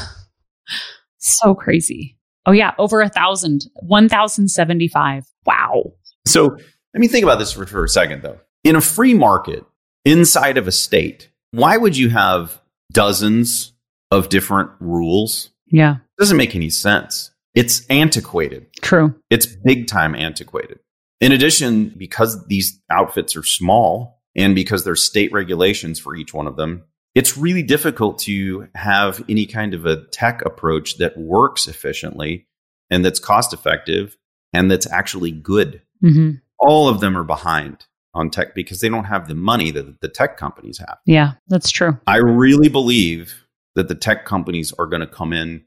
so 1.17 1.53
crazy. 1.53 2.17
Oh, 2.46 2.51
yeah. 2.51 2.74
Over 2.77 3.01
a 3.01 3.10
thousand, 3.10 3.65
1,075. 3.75 5.25
Wow. 5.46 5.93
So 6.25 6.48
let 6.48 7.00
me 7.00 7.08
think 7.08 7.24
about 7.24 7.38
this 7.38 7.51
for, 7.51 7.65
for 7.65 7.84
a 7.84 7.89
second, 7.89 8.24
though. 8.24 8.39
In 8.63 8.75
a 8.75 8.82
free 8.82 9.13
market 9.13 9.63
inside 10.06 10.58
of 10.58 10.68
a 10.68 10.72
state, 10.72 11.30
why 11.52 11.78
would 11.78 11.98
you 11.98 12.10
have 12.10 12.62
dozens 12.92 13.74
of 14.12 14.30
different 14.30 14.72
rules? 14.80 15.50
Yeah. 15.68 15.96
It 15.96 16.22
doesn't 16.22 16.38
make 16.38 16.56
any 16.56 16.70
sense. 16.70 17.32
It's 17.56 17.86
antiquated. 17.88 18.68
True. 18.82 19.16
It's 19.30 19.46
big 19.46 19.88
time 19.88 20.16
antiquated. 20.16 20.80
In 21.22 21.32
addition, 21.32 21.90
because 21.90 22.46
these 22.48 22.82
outfits 22.92 23.36
are 23.36 23.44
small 23.44 24.22
and 24.36 24.56
because 24.56 24.84
there's 24.84 25.04
state 25.04 25.32
regulations 25.32 26.00
for 26.00 26.16
each 26.16 26.34
one 26.34 26.48
of 26.48 26.56
them, 26.56 26.84
it's 27.16 27.38
really 27.38 27.64
difficult 27.64 28.20
to 28.20 28.68
have 28.74 29.24
any 29.30 29.46
kind 29.46 29.74
of 29.74 29.86
a 29.86 30.04
tech 30.08 30.44
approach 30.46 30.98
that 30.98 31.18
works 31.18 31.68
efficiently 31.68 32.48
and 32.90 33.06
that's 33.06 33.20
cost 33.20 33.54
effective 33.54 34.18
and 34.52 34.70
that's 34.70 34.90
actually 34.92 35.32
good 35.32 35.82
hmm 36.02 36.32
all 36.60 36.88
of 36.88 37.02
them 37.02 37.18
are 37.18 37.26
behind 37.26 37.86
on 38.13 38.29
tech 38.29 38.53
because 38.55 38.79
they 38.79 38.89
don't 38.89 39.05
have 39.05 39.27
the 39.27 39.36
money 39.36 39.72
that 39.72 40.01
the 40.01 40.08
tech 40.08 40.38
companies 40.38 40.77
have. 40.79 40.98
Yeah. 41.05 41.34
That's 41.48 41.72
true. 41.72 41.98
I 42.08 42.17
really 42.17 42.70
believe 42.70 43.34
that 43.75 43.88
the 43.88 43.96
tech 43.96 44.25
companies 44.25 44.72
are 44.77 44.86
going 44.86 45.01
to 45.01 45.08
come 45.08 45.34
in 45.34 45.63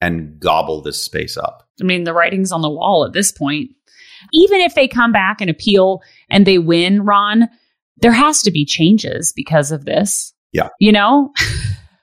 and 0.00 0.40
gobble 0.40 0.80
this 0.80 1.00
space 1.00 1.36
up. 1.36 1.68
I 1.80 1.84
mean, 1.84 2.04
the 2.04 2.14
writing's 2.14 2.52
on 2.52 2.62
the 2.62 2.70
wall 2.70 3.04
at 3.04 3.12
this 3.12 3.32
point. 3.32 3.70
Even 4.32 4.60
if 4.60 4.74
they 4.74 4.88
come 4.88 5.12
back 5.12 5.40
and 5.40 5.50
appeal 5.50 6.00
and 6.30 6.46
they 6.46 6.58
win, 6.58 7.02
Ron, 7.02 7.48
there 7.98 8.12
has 8.12 8.42
to 8.42 8.50
be 8.50 8.64
changes 8.64 9.32
because 9.34 9.70
of 9.72 9.84
this. 9.84 10.32
Yeah. 10.52 10.68
You 10.78 10.92
know? 10.92 11.32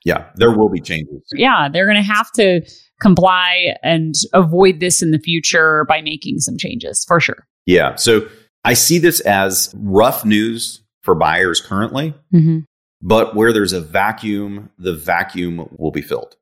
Yeah, 0.06 0.30
there 0.36 0.56
will 0.56 0.70
be 0.70 0.80
changes. 0.80 1.22
Yeah, 1.36 1.70
they're 1.72 1.86
going 1.86 1.98
to 1.98 2.02
have 2.02 2.32
to 2.34 2.62
comply 3.02 3.76
and 3.84 4.16
avoid 4.34 4.80
this 4.80 5.02
in 5.02 5.12
the 5.12 5.20
future 5.20 5.86
by 5.88 6.02
making 6.02 6.40
some 6.40 6.58
changes 6.58 7.04
for 7.06 7.20
sure. 7.20 7.46
Yeah. 7.66 7.96
So 7.96 8.28
I 8.68 8.74
see 8.74 9.00
this 9.00 9.22
as 9.22 9.74
rough 9.78 10.26
news 10.26 10.82
for 11.02 11.16
buyers 11.16 11.62
currently, 11.62 12.14
Mm-hmm. 12.34 12.60
but 13.02 13.34
where 13.34 13.54
there's 13.54 13.72
a 13.72 13.80
vacuum, 13.80 14.70
the 14.78 14.94
vacuum 14.94 15.70
will 15.78 15.92
be 15.92 16.02
filled. 16.02 16.36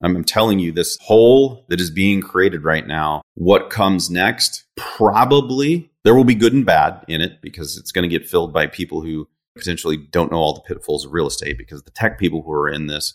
I'm 0.00 0.22
telling 0.22 0.60
you, 0.60 0.70
this 0.70 0.96
hole 1.00 1.64
that 1.68 1.80
is 1.80 1.90
being 1.90 2.20
created 2.20 2.64
right 2.64 2.86
now, 2.86 3.22
what 3.34 3.70
comes 3.70 4.10
next, 4.10 4.64
probably 4.76 5.90
there 6.04 6.14
will 6.14 6.24
be 6.24 6.36
good 6.36 6.52
and 6.52 6.64
bad 6.64 7.04
in 7.08 7.20
it 7.20 7.42
because 7.42 7.76
it's 7.76 7.90
going 7.92 8.08
to 8.08 8.18
get 8.18 8.28
filled 8.28 8.52
by 8.52 8.66
people 8.68 9.00
who 9.02 9.28
potentially 9.56 9.96
don't 9.96 10.30
know 10.30 10.38
all 10.38 10.54
the 10.54 10.60
pitfalls 10.60 11.04
of 11.04 11.12
real 11.12 11.26
estate 11.26 11.58
because 11.58 11.82
the 11.82 11.90
tech 11.90 12.18
people 12.18 12.42
who 12.42 12.52
are 12.52 12.68
in 12.68 12.86
this 12.86 13.14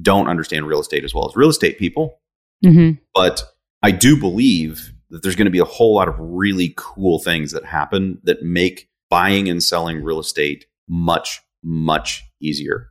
don't 0.00 0.28
understand 0.28 0.66
real 0.66 0.80
estate 0.80 1.04
as 1.04 1.14
well 1.14 1.28
as 1.28 1.36
real 1.36 1.48
estate 1.50 1.78
people. 1.78 2.20
Mm-hmm. 2.64 3.00
But 3.14 3.42
I 3.82 3.90
do 3.92 4.16
believe 4.18 4.92
that 5.12 5.22
there's 5.22 5.36
going 5.36 5.46
to 5.46 5.52
be 5.52 5.58
a 5.60 5.64
whole 5.64 5.94
lot 5.94 6.08
of 6.08 6.16
really 6.18 6.74
cool 6.76 7.18
things 7.20 7.52
that 7.52 7.64
happen 7.64 8.18
that 8.24 8.42
make 8.42 8.88
buying 9.10 9.48
and 9.48 9.62
selling 9.62 10.02
real 10.02 10.18
estate 10.18 10.66
much, 10.88 11.40
much 11.62 12.24
easier. 12.40 12.88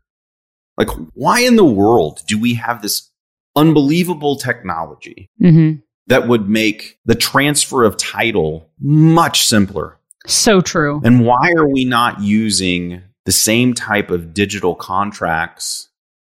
Like, 0.77 0.89
why 1.13 1.41
in 1.41 1.57
the 1.57 1.65
world 1.65 2.21
do 2.27 2.39
we 2.39 2.53
have 2.53 2.81
this 2.81 3.11
unbelievable 3.55 4.37
technology 4.37 5.29
Mm-hmm. 5.41 5.79
that 6.07 6.27
would 6.27 6.47
make 6.47 6.99
the 7.05 7.15
transfer 7.15 7.83
of 7.83 7.97
title 7.97 8.69
much 8.79 9.45
simpler? 9.45 9.97
So 10.27 10.61
true. 10.61 11.01
And 11.03 11.25
why 11.25 11.53
are 11.57 11.67
we 11.67 11.85
not 11.85 12.21
using 12.21 13.01
the 13.25 13.31
same 13.31 13.73
type 13.73 14.11
of 14.11 14.33
digital 14.33 14.75
contracts 14.75 15.89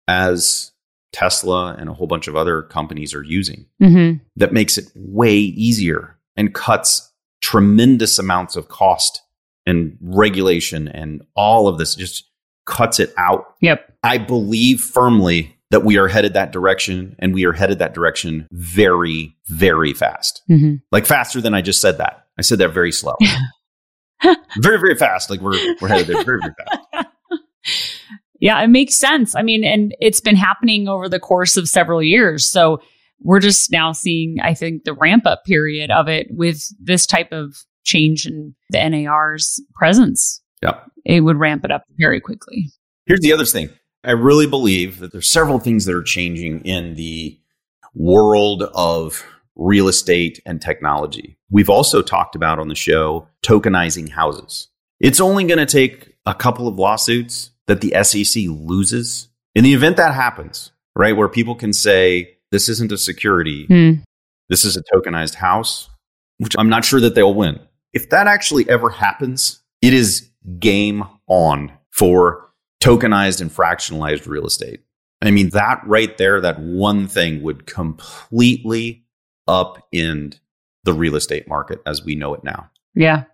as 0.08 0.71
Tesla 1.12 1.76
and 1.78 1.88
a 1.88 1.94
whole 1.94 2.06
bunch 2.06 2.28
of 2.28 2.36
other 2.36 2.62
companies 2.62 3.14
are 3.14 3.22
using? 3.22 3.66
Mm-hmm. 3.80 4.22
that 4.36 4.52
makes 4.52 4.78
it 4.78 4.86
way 4.94 5.34
easier 5.34 6.18
and 6.36 6.54
cuts 6.54 7.12
tremendous 7.40 8.18
amounts 8.18 8.56
of 8.56 8.68
cost 8.68 9.22
and 9.66 9.96
regulation 10.00 10.88
and 10.88 11.22
all 11.34 11.68
of 11.68 11.78
this 11.78 11.94
just 11.94 12.28
cuts 12.64 13.00
it 13.00 13.12
out. 13.18 13.54
Yep. 13.60 13.92
I 14.02 14.18
believe 14.18 14.80
firmly 14.80 15.56
that 15.70 15.84
we 15.84 15.96
are 15.98 16.08
headed 16.08 16.34
that 16.34 16.52
direction 16.52 17.16
and 17.18 17.34
we 17.34 17.44
are 17.44 17.52
headed 17.52 17.78
that 17.78 17.94
direction 17.94 18.46
very, 18.52 19.36
very 19.48 19.92
fast. 19.92 20.42
Mm-hmm. 20.50 20.76
Like 20.90 21.06
faster 21.06 21.40
than 21.40 21.54
I 21.54 21.62
just 21.62 21.80
said 21.80 21.98
that. 21.98 22.26
I 22.38 22.42
said 22.42 22.58
that 22.58 22.68
very 22.68 22.92
slow. 22.92 23.16
very, 24.58 24.78
very 24.78 24.96
fast. 24.96 25.30
Like 25.30 25.40
we're 25.40 25.76
we're 25.80 25.88
headed 25.88 26.08
there 26.08 26.22
very, 26.24 26.40
very 26.40 26.54
fast. 26.92 27.08
Yeah, 28.42 28.60
it 28.60 28.70
makes 28.70 28.96
sense. 28.96 29.36
I 29.36 29.42
mean, 29.42 29.62
and 29.62 29.94
it's 30.00 30.20
been 30.20 30.34
happening 30.34 30.88
over 30.88 31.08
the 31.08 31.20
course 31.20 31.56
of 31.56 31.68
several 31.68 32.02
years. 32.02 32.44
So 32.44 32.82
we're 33.20 33.38
just 33.38 33.70
now 33.70 33.92
seeing, 33.92 34.38
I 34.42 34.52
think, 34.52 34.82
the 34.82 34.94
ramp 34.94 35.26
up 35.26 35.44
period 35.44 35.92
of 35.92 36.08
it 36.08 36.26
with 36.28 36.66
this 36.80 37.06
type 37.06 37.30
of 37.30 37.54
change 37.84 38.26
in 38.26 38.56
the 38.70 38.88
NAR's 38.90 39.62
presence. 39.76 40.42
Yeah. 40.60 40.80
It 41.04 41.20
would 41.20 41.36
ramp 41.36 41.64
it 41.64 41.70
up 41.70 41.84
very 41.98 42.20
quickly. 42.20 42.66
Here's 43.06 43.20
the 43.20 43.32
other 43.32 43.44
thing. 43.44 43.70
I 44.02 44.10
really 44.10 44.48
believe 44.48 44.98
that 44.98 45.12
there's 45.12 45.30
several 45.30 45.60
things 45.60 45.84
that 45.84 45.94
are 45.94 46.02
changing 46.02 46.62
in 46.62 46.94
the 46.94 47.38
world 47.94 48.64
of 48.74 49.24
real 49.54 49.86
estate 49.86 50.42
and 50.44 50.60
technology. 50.60 51.38
We've 51.48 51.70
also 51.70 52.02
talked 52.02 52.34
about 52.34 52.58
on 52.58 52.66
the 52.66 52.74
show 52.74 53.28
tokenizing 53.44 54.10
houses. 54.10 54.66
It's 54.98 55.20
only 55.20 55.44
going 55.44 55.64
to 55.64 55.66
take 55.66 56.16
a 56.26 56.34
couple 56.34 56.66
of 56.66 56.76
lawsuits 56.76 57.51
that 57.66 57.80
the 57.80 57.94
SEC 58.02 58.44
loses. 58.48 59.28
In 59.54 59.64
the 59.64 59.74
event 59.74 59.96
that 59.96 60.14
happens, 60.14 60.72
right, 60.96 61.16
where 61.16 61.28
people 61.28 61.54
can 61.54 61.72
say, 61.72 62.36
this 62.50 62.68
isn't 62.68 62.92
a 62.92 62.98
security, 62.98 63.66
Hmm. 63.66 64.02
this 64.48 64.64
is 64.64 64.76
a 64.76 64.82
tokenized 64.94 65.34
house, 65.36 65.88
which 66.38 66.54
I'm 66.58 66.68
not 66.68 66.84
sure 66.84 67.00
that 67.00 67.14
they'll 67.14 67.34
win. 67.34 67.58
If 67.92 68.10
that 68.10 68.26
actually 68.26 68.68
ever 68.68 68.90
happens, 68.90 69.60
it 69.80 69.92
is 69.94 70.30
game 70.58 71.04
on 71.28 71.72
for 71.90 72.50
tokenized 72.82 73.40
and 73.40 73.50
fractionalized 73.50 74.26
real 74.26 74.46
estate. 74.46 74.80
I 75.22 75.30
mean, 75.30 75.50
that 75.50 75.80
right 75.86 76.16
there, 76.18 76.40
that 76.40 76.58
one 76.58 77.06
thing 77.06 77.42
would 77.42 77.66
completely 77.66 79.04
upend 79.48 80.40
the 80.84 80.92
real 80.92 81.14
estate 81.14 81.46
market 81.46 81.80
as 81.86 82.04
we 82.04 82.14
know 82.16 82.34
it 82.34 82.42
now. 82.42 82.70
Yeah. 82.94 83.24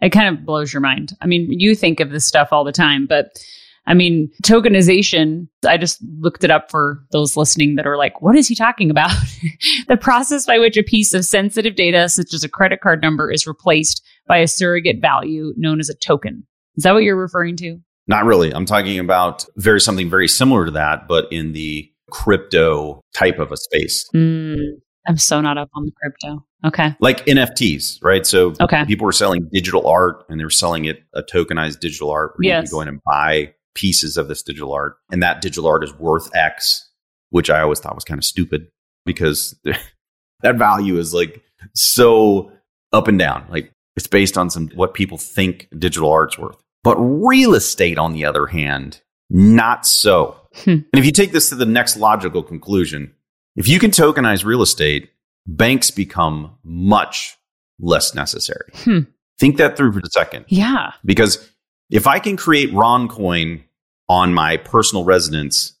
It 0.00 0.10
kind 0.10 0.34
of 0.34 0.44
blows 0.44 0.72
your 0.72 0.80
mind. 0.80 1.12
I 1.20 1.26
mean, 1.26 1.48
you 1.50 1.74
think 1.74 2.00
of 2.00 2.10
this 2.10 2.26
stuff 2.26 2.48
all 2.52 2.64
the 2.64 2.72
time, 2.72 3.06
but 3.06 3.38
I 3.86 3.94
mean, 3.94 4.30
tokenization, 4.42 5.48
I 5.66 5.76
just 5.76 5.98
looked 6.20 6.44
it 6.44 6.50
up 6.50 6.70
for 6.70 7.02
those 7.12 7.36
listening 7.36 7.76
that 7.76 7.86
are 7.86 7.96
like, 7.96 8.20
what 8.22 8.36
is 8.36 8.46
he 8.46 8.54
talking 8.54 8.90
about? 8.90 9.10
the 9.88 9.96
process 9.96 10.46
by 10.46 10.58
which 10.58 10.76
a 10.76 10.82
piece 10.82 11.14
of 11.14 11.24
sensitive 11.24 11.74
data, 11.74 12.08
such 12.08 12.32
as 12.34 12.44
a 12.44 12.48
credit 12.48 12.80
card 12.80 13.02
number, 13.02 13.30
is 13.30 13.46
replaced 13.46 14.04
by 14.28 14.38
a 14.38 14.48
surrogate 14.48 15.00
value 15.00 15.54
known 15.56 15.80
as 15.80 15.88
a 15.88 15.94
token. 15.94 16.46
Is 16.76 16.84
that 16.84 16.92
what 16.92 17.02
you're 17.02 17.16
referring 17.16 17.56
to? 17.56 17.80
Not 18.06 18.24
really. 18.24 18.52
I'm 18.52 18.66
talking 18.66 18.98
about 18.98 19.44
very 19.56 19.80
something 19.80 20.10
very 20.10 20.28
similar 20.28 20.66
to 20.66 20.70
that, 20.72 21.08
but 21.08 21.26
in 21.32 21.52
the 21.52 21.90
crypto 22.10 23.00
type 23.14 23.38
of 23.38 23.52
a 23.52 23.56
space. 23.56 24.08
Mm, 24.14 24.80
I'm 25.06 25.16
so 25.16 25.40
not 25.40 25.56
up 25.58 25.70
on 25.74 25.86
the 25.86 25.92
crypto. 25.92 26.44
Okay. 26.64 26.94
Like 27.00 27.24
NFTs, 27.26 27.98
right? 28.02 28.26
So 28.26 28.54
Okay. 28.60 28.84
people 28.84 29.06
were 29.06 29.12
selling 29.12 29.48
digital 29.52 29.86
art 29.86 30.24
and 30.28 30.38
they 30.38 30.44
were 30.44 30.50
selling 30.50 30.84
it 30.84 31.02
a 31.14 31.22
tokenized 31.22 31.80
digital 31.80 32.10
art 32.10 32.32
where 32.36 32.44
you 32.44 32.50
Yes. 32.50 32.68
can 32.68 32.76
go 32.76 32.80
in 32.82 32.88
and 32.88 33.00
buy 33.04 33.54
pieces 33.74 34.16
of 34.16 34.28
this 34.28 34.42
digital 34.42 34.72
art. 34.74 34.96
And 35.10 35.22
that 35.22 35.40
digital 35.40 35.66
art 35.66 35.82
is 35.84 35.94
worth 35.94 36.28
X, 36.34 36.90
which 37.30 37.48
I 37.48 37.60
always 37.62 37.80
thought 37.80 37.94
was 37.94 38.04
kind 38.04 38.18
of 38.18 38.24
stupid 38.24 38.68
because 39.06 39.58
that 40.42 40.56
value 40.56 40.98
is 40.98 41.14
like 41.14 41.42
so 41.74 42.52
up 42.92 43.08
and 43.08 43.18
down. 43.18 43.46
Like 43.48 43.72
it's 43.96 44.06
based 44.06 44.36
on 44.36 44.50
some 44.50 44.68
what 44.74 44.94
people 44.94 45.16
think 45.18 45.68
digital 45.78 46.10
art's 46.10 46.38
worth. 46.38 46.56
But 46.82 46.96
real 46.98 47.54
estate, 47.54 47.98
on 47.98 48.12
the 48.12 48.24
other 48.24 48.46
hand, 48.46 49.00
not 49.28 49.86
so. 49.86 50.36
Hmm. 50.64 50.70
And 50.70 50.86
if 50.94 51.04
you 51.04 51.12
take 51.12 51.32
this 51.32 51.48
to 51.50 51.54
the 51.54 51.66
next 51.66 51.96
logical 51.96 52.42
conclusion, 52.42 53.14
if 53.56 53.68
you 53.68 53.78
can 53.78 53.90
tokenize 53.90 54.44
real 54.44 54.62
estate, 54.62 55.10
banks 55.46 55.90
become 55.90 56.56
much 56.62 57.36
less 57.78 58.14
necessary. 58.14 58.70
Hmm. 58.74 59.00
Think 59.38 59.56
that 59.56 59.76
through 59.76 59.92
for 59.92 60.00
a 60.00 60.10
second. 60.10 60.44
Yeah. 60.48 60.92
Because 61.04 61.50
if 61.90 62.06
I 62.06 62.18
can 62.18 62.36
create 62.36 62.72
Ron 62.72 63.08
coin 63.08 63.64
on 64.08 64.34
my 64.34 64.56
personal 64.58 65.04
residence, 65.04 65.74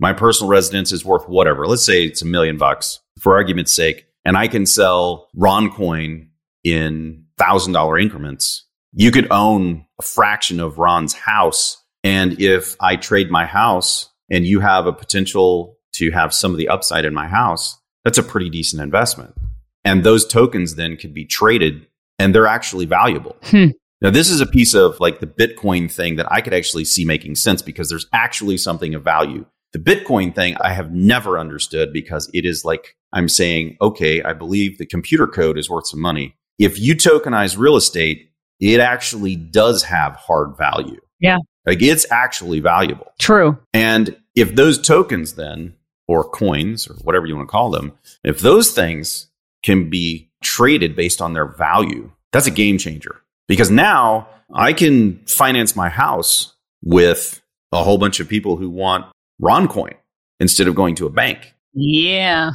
my 0.00 0.12
personal 0.12 0.50
residence 0.50 0.92
is 0.92 1.04
worth 1.04 1.28
whatever. 1.28 1.66
Let's 1.66 1.84
say 1.84 2.04
it's 2.04 2.22
a 2.22 2.26
million 2.26 2.58
bucks 2.58 3.00
for 3.20 3.34
argument's 3.34 3.72
sake, 3.72 4.06
and 4.24 4.36
I 4.36 4.48
can 4.48 4.66
sell 4.66 5.28
Ron 5.34 5.70
coin 5.70 6.30
in 6.64 7.24
thousand 7.38 7.72
dollar 7.72 7.98
increments. 7.98 8.66
You 8.92 9.10
could 9.10 9.30
own 9.30 9.86
a 10.00 10.02
fraction 10.02 10.60
of 10.60 10.78
Ron's 10.78 11.12
house. 11.12 11.82
And 12.02 12.40
if 12.40 12.76
I 12.80 12.96
trade 12.96 13.30
my 13.30 13.46
house 13.46 14.10
and 14.30 14.44
you 14.44 14.60
have 14.60 14.86
a 14.86 14.92
potential 14.92 15.78
to 15.94 16.10
have 16.10 16.34
some 16.34 16.52
of 16.52 16.58
the 16.58 16.68
upside 16.68 17.04
in 17.04 17.14
my 17.14 17.26
house, 17.26 17.78
that's 18.04 18.18
a 18.18 18.22
pretty 18.22 18.50
decent 18.50 18.82
investment. 18.82 19.34
And 19.84 20.04
those 20.04 20.26
tokens 20.26 20.74
then 20.74 20.96
could 20.96 21.14
be 21.14 21.24
traded 21.24 21.86
and 22.18 22.34
they're 22.34 22.46
actually 22.46 22.86
valuable. 22.86 23.36
Hmm. 23.42 23.68
Now, 24.00 24.10
this 24.10 24.28
is 24.28 24.40
a 24.40 24.46
piece 24.46 24.74
of 24.74 25.00
like 25.00 25.20
the 25.20 25.26
Bitcoin 25.26 25.90
thing 25.90 26.16
that 26.16 26.30
I 26.30 26.40
could 26.40 26.54
actually 26.54 26.84
see 26.84 27.04
making 27.04 27.36
sense 27.36 27.62
because 27.62 27.88
there's 27.88 28.06
actually 28.12 28.58
something 28.58 28.94
of 28.94 29.02
value. 29.02 29.46
The 29.72 29.78
Bitcoin 29.78 30.34
thing 30.34 30.56
I 30.60 30.72
have 30.72 30.92
never 30.92 31.38
understood 31.38 31.92
because 31.92 32.30
it 32.34 32.44
is 32.44 32.64
like 32.64 32.96
I'm 33.12 33.28
saying, 33.28 33.76
okay, 33.80 34.22
I 34.22 34.32
believe 34.32 34.78
the 34.78 34.86
computer 34.86 35.26
code 35.26 35.58
is 35.58 35.70
worth 35.70 35.86
some 35.86 36.00
money. 36.00 36.36
If 36.58 36.78
you 36.78 36.94
tokenize 36.94 37.58
real 37.58 37.76
estate, 37.76 38.30
it 38.60 38.80
actually 38.80 39.36
does 39.36 39.82
have 39.84 40.16
hard 40.16 40.56
value. 40.56 41.00
Yeah. 41.18 41.38
Like 41.66 41.82
it's 41.82 42.10
actually 42.10 42.60
valuable. 42.60 43.12
True. 43.18 43.58
And 43.72 44.16
if 44.34 44.54
those 44.54 44.80
tokens 44.80 45.34
then, 45.34 45.74
or 46.06 46.24
coins, 46.24 46.88
or 46.88 46.94
whatever 46.96 47.26
you 47.26 47.36
want 47.36 47.48
to 47.48 47.52
call 47.52 47.70
them, 47.70 47.92
if 48.22 48.40
those 48.40 48.72
things 48.72 49.28
can 49.62 49.88
be 49.88 50.30
traded 50.42 50.94
based 50.94 51.22
on 51.22 51.32
their 51.32 51.46
value, 51.46 52.10
that's 52.32 52.46
a 52.46 52.50
game 52.50 52.78
changer. 52.78 53.22
Because 53.48 53.70
now 53.70 54.28
I 54.52 54.72
can 54.72 55.18
finance 55.26 55.74
my 55.76 55.88
house 55.88 56.54
with 56.82 57.40
a 57.72 57.82
whole 57.82 57.98
bunch 57.98 58.20
of 58.20 58.28
people 58.28 58.56
who 58.56 58.70
want 58.70 59.06
Roncoin 59.40 59.94
instead 60.40 60.68
of 60.68 60.74
going 60.74 60.94
to 60.96 61.06
a 61.06 61.10
bank. 61.10 61.54
Yeah. 61.72 62.50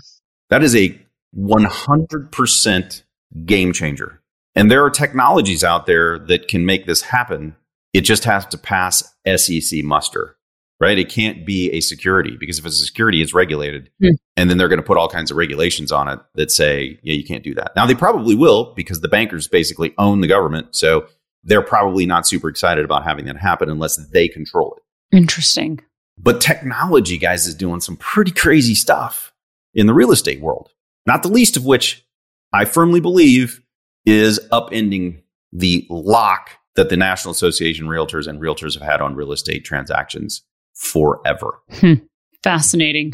That 0.49 0.63
is 0.63 0.75
a 0.75 0.99
100% 1.37 3.03
game 3.45 3.73
changer. 3.73 4.21
And 4.55 4.71
there 4.71 4.83
are 4.83 4.89
technologies 4.89 5.63
out 5.63 5.85
there 5.85 6.19
that 6.19 6.47
can 6.47 6.65
make 6.65 6.85
this 6.85 7.01
happen. 7.01 7.55
It 7.93 8.01
just 8.01 8.23
has 8.23 8.45
to 8.47 8.57
pass 8.57 9.15
SEC 9.35 9.83
muster, 9.83 10.37
right? 10.79 10.97
It 10.97 11.09
can't 11.09 11.45
be 11.45 11.71
a 11.71 11.81
security 11.81 12.37
because 12.39 12.57
if 12.57 12.65
it's 12.65 12.81
a 12.81 12.85
security, 12.85 13.21
it's 13.21 13.33
regulated. 13.33 13.89
Hmm. 14.01 14.11
And 14.37 14.49
then 14.49 14.57
they're 14.57 14.69
going 14.69 14.79
to 14.79 14.85
put 14.85 14.97
all 14.97 15.09
kinds 15.09 15.29
of 15.29 15.37
regulations 15.37 15.91
on 15.91 16.07
it 16.07 16.19
that 16.35 16.51
say, 16.51 16.99
yeah, 17.03 17.13
you 17.13 17.25
can't 17.25 17.43
do 17.43 17.53
that. 17.55 17.75
Now, 17.75 17.85
they 17.85 17.95
probably 17.95 18.35
will 18.35 18.73
because 18.75 19.01
the 19.01 19.09
bankers 19.09 19.47
basically 19.47 19.93
own 19.97 20.21
the 20.21 20.27
government. 20.27 20.75
So 20.75 21.07
they're 21.43 21.61
probably 21.61 22.05
not 22.05 22.27
super 22.27 22.49
excited 22.49 22.85
about 22.85 23.03
having 23.03 23.25
that 23.25 23.37
happen 23.37 23.69
unless 23.69 23.97
they 24.11 24.27
control 24.27 24.77
it. 24.77 25.15
Interesting. 25.15 25.81
But 26.17 26.41
technology, 26.41 27.17
guys, 27.17 27.47
is 27.47 27.55
doing 27.55 27.81
some 27.81 27.97
pretty 27.97 28.31
crazy 28.31 28.75
stuff 28.75 29.33
in 29.73 29.87
the 29.87 29.93
real 29.93 30.11
estate 30.11 30.41
world. 30.41 30.71
Not 31.05 31.23
the 31.23 31.29
least 31.29 31.57
of 31.57 31.65
which 31.65 32.05
I 32.53 32.65
firmly 32.65 32.99
believe 32.99 33.61
is 34.05 34.39
upending 34.51 35.21
the 35.51 35.85
lock 35.89 36.51
that 36.75 36.89
the 36.89 36.97
National 36.97 37.31
Association 37.31 37.85
of 37.85 37.91
Realtors 37.91 38.27
and 38.27 38.39
realtors 38.39 38.73
have 38.73 38.87
had 38.87 39.01
on 39.01 39.15
real 39.15 39.31
estate 39.31 39.65
transactions 39.65 40.43
forever. 40.79 41.61
Fascinating. 42.43 43.13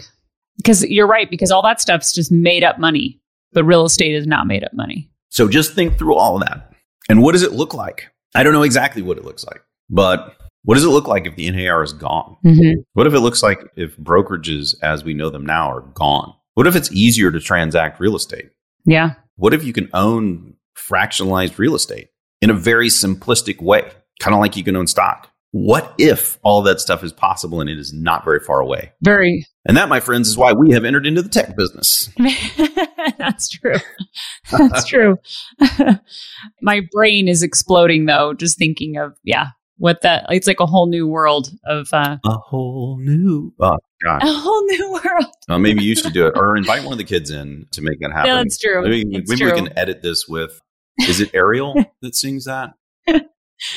Because 0.57 0.85
you're 0.85 1.07
right, 1.07 1.29
because 1.29 1.51
all 1.51 1.63
that 1.63 1.81
stuff's 1.81 2.13
just 2.13 2.31
made 2.31 2.63
up 2.63 2.79
money, 2.79 3.19
but 3.51 3.65
real 3.65 3.83
estate 3.83 4.15
is 4.15 4.25
not 4.25 4.47
made 4.47 4.63
up 4.63 4.73
money. 4.73 5.09
So 5.29 5.49
just 5.49 5.73
think 5.73 5.97
through 5.97 6.15
all 6.15 6.35
of 6.35 6.47
that. 6.47 6.71
And 7.09 7.21
what 7.21 7.33
does 7.33 7.43
it 7.43 7.51
look 7.51 7.73
like? 7.73 8.07
I 8.33 8.43
don't 8.43 8.53
know 8.53 8.63
exactly 8.63 9.01
what 9.01 9.17
it 9.17 9.25
looks 9.25 9.43
like, 9.45 9.61
but 9.89 10.37
what 10.63 10.75
does 10.75 10.85
it 10.85 10.89
look 10.89 11.07
like 11.07 11.25
if 11.25 11.35
the 11.35 11.49
NAR 11.51 11.83
is 11.83 11.93
gone? 11.93 12.37
Mm-hmm. 12.45 12.81
What 12.93 13.07
if 13.07 13.13
it 13.13 13.19
looks 13.19 13.43
like 13.43 13.61
if 13.75 13.97
brokerages 13.97 14.75
as 14.81 15.03
we 15.03 15.13
know 15.13 15.29
them 15.29 15.45
now 15.45 15.69
are 15.69 15.81
gone? 15.81 16.33
What 16.53 16.67
if 16.67 16.75
it's 16.75 16.91
easier 16.91 17.31
to 17.31 17.39
transact 17.39 17.99
real 17.99 18.15
estate? 18.15 18.49
Yeah. 18.85 19.15
What 19.35 19.53
if 19.53 19.63
you 19.63 19.73
can 19.73 19.89
own 19.93 20.55
fractionalized 20.77 21.57
real 21.57 21.75
estate 21.75 22.09
in 22.41 22.49
a 22.49 22.53
very 22.53 22.87
simplistic 22.87 23.61
way, 23.61 23.91
kind 24.19 24.33
of 24.33 24.39
like 24.39 24.55
you 24.55 24.63
can 24.63 24.75
own 24.75 24.87
stock? 24.87 25.29
What 25.55 25.95
if 25.97 26.37
all 26.43 26.63
that 26.63 26.81
stuff 26.81 27.01
is 27.01 27.13
possible 27.13 27.61
and 27.61 27.69
it 27.69 27.79
is 27.79 27.93
not 27.93 28.25
very 28.25 28.41
far 28.41 28.59
away? 28.59 28.91
Very. 29.01 29.47
And 29.65 29.77
that, 29.77 29.87
my 29.87 30.01
friends, 30.01 30.27
is 30.27 30.37
why 30.37 30.51
we 30.51 30.71
have 30.71 30.83
entered 30.83 31.05
into 31.05 31.21
the 31.21 31.29
tech 31.29 31.55
business. 31.55 32.09
That's 33.17 33.47
true. 33.47 33.77
That's 34.51 34.83
true. 34.83 35.17
My 36.61 36.81
brain 36.91 37.29
is 37.29 37.41
exploding 37.41 38.05
though, 38.05 38.33
just 38.33 38.57
thinking 38.57 38.97
of, 38.97 39.17
yeah, 39.23 39.51
what 39.77 40.01
that, 40.01 40.25
it's 40.27 40.45
like 40.45 40.59
a 40.59 40.65
whole 40.65 40.87
new 40.87 41.07
world 41.07 41.51
of, 41.65 41.87
uh, 41.93 42.17
A 42.25 42.31
whole 42.31 42.97
new, 42.99 43.53
oh, 43.61 43.77
God. 44.03 44.23
a 44.23 44.33
whole 44.33 44.65
new 44.65 44.91
world. 44.91 45.33
Uh, 45.47 45.57
maybe 45.57 45.85
you 45.85 45.95
should 45.95 46.11
do 46.11 46.27
it 46.27 46.33
or 46.35 46.57
invite 46.57 46.83
one 46.83 46.91
of 46.91 46.97
the 46.97 47.05
kids 47.05 47.31
in 47.31 47.65
to 47.71 47.81
make 47.81 48.01
that 48.01 48.11
happen. 48.11 48.29
Yeah, 48.29 48.43
that's 48.43 48.57
true. 48.57 48.81
Maybe, 48.81 49.05
maybe 49.05 49.37
true. 49.37 49.53
we 49.53 49.57
can 49.57 49.77
edit 49.77 50.01
this 50.01 50.27
with, 50.27 50.59
is 51.07 51.21
it 51.21 51.29
Ariel 51.33 51.75
that 52.01 52.13
sings 52.13 52.43
that? 52.43 52.73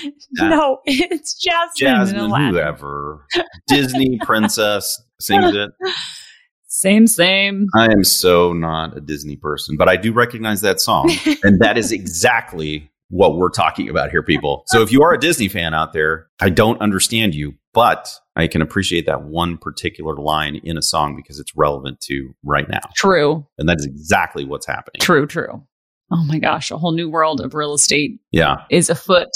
Yeah. 0.03 0.49
No, 0.49 0.79
it's 0.85 1.35
Jasmine. 1.35 1.77
Jasmine, 1.77 2.31
whoever. 2.53 3.27
Disney 3.69 4.19
princess 4.23 5.03
sings 5.21 5.55
it. 5.55 5.71
Same, 6.67 7.07
same. 7.07 7.67
I 7.75 7.87
am 7.87 8.05
so 8.05 8.53
not 8.53 8.97
a 8.97 9.01
Disney 9.01 9.37
person, 9.37 9.77
but 9.77 9.89
I 9.89 9.97
do 9.97 10.13
recognize 10.13 10.61
that 10.61 10.81
song. 10.81 11.11
and 11.43 11.61
that 11.61 11.79
is 11.79 11.93
exactly 11.93 12.91
what 13.11 13.37
we're 13.37 13.49
talking 13.51 13.89
about 13.89 14.11
here, 14.11 14.23
people. 14.23 14.65
So 14.67 14.83
if 14.83 14.93
you 14.93 15.03
are 15.03 15.15
a 15.15 15.19
Disney 15.19 15.49
fan 15.49 15.73
out 15.75 15.93
there, 15.95 16.27
I 16.41 16.51
don't 16.51 16.79
understand 16.81 17.35
you, 17.35 17.55
but 17.73 18.09
I 18.37 18.47
can 18.49 18.61
appreciate 18.61 19.07
that 19.07 19.23
one 19.23 19.57
particular 19.57 20.15
line 20.17 20.57
in 20.63 20.77
a 20.77 20.83
song 20.83 21.17
because 21.17 21.39
it's 21.41 21.57
relevant 21.57 22.01
to 22.03 22.35
right 22.45 22.69
now. 22.69 22.81
True, 22.95 23.47
And 23.57 23.67
that 23.69 23.79
is 23.79 23.87
exactly 23.87 24.45
what's 24.45 24.67
happening. 24.67 25.01
true, 25.01 25.27
true. 25.27 25.65
Oh 26.11 26.25
my 26.25 26.39
gosh, 26.39 26.71
a 26.71 26.77
whole 26.79 26.93
new 26.93 27.09
world 27.11 27.41
of 27.41 27.55
real 27.55 27.73
estate 27.75 28.21
Yeah. 28.31 28.57
is 28.71 28.89
afoot. 28.91 29.29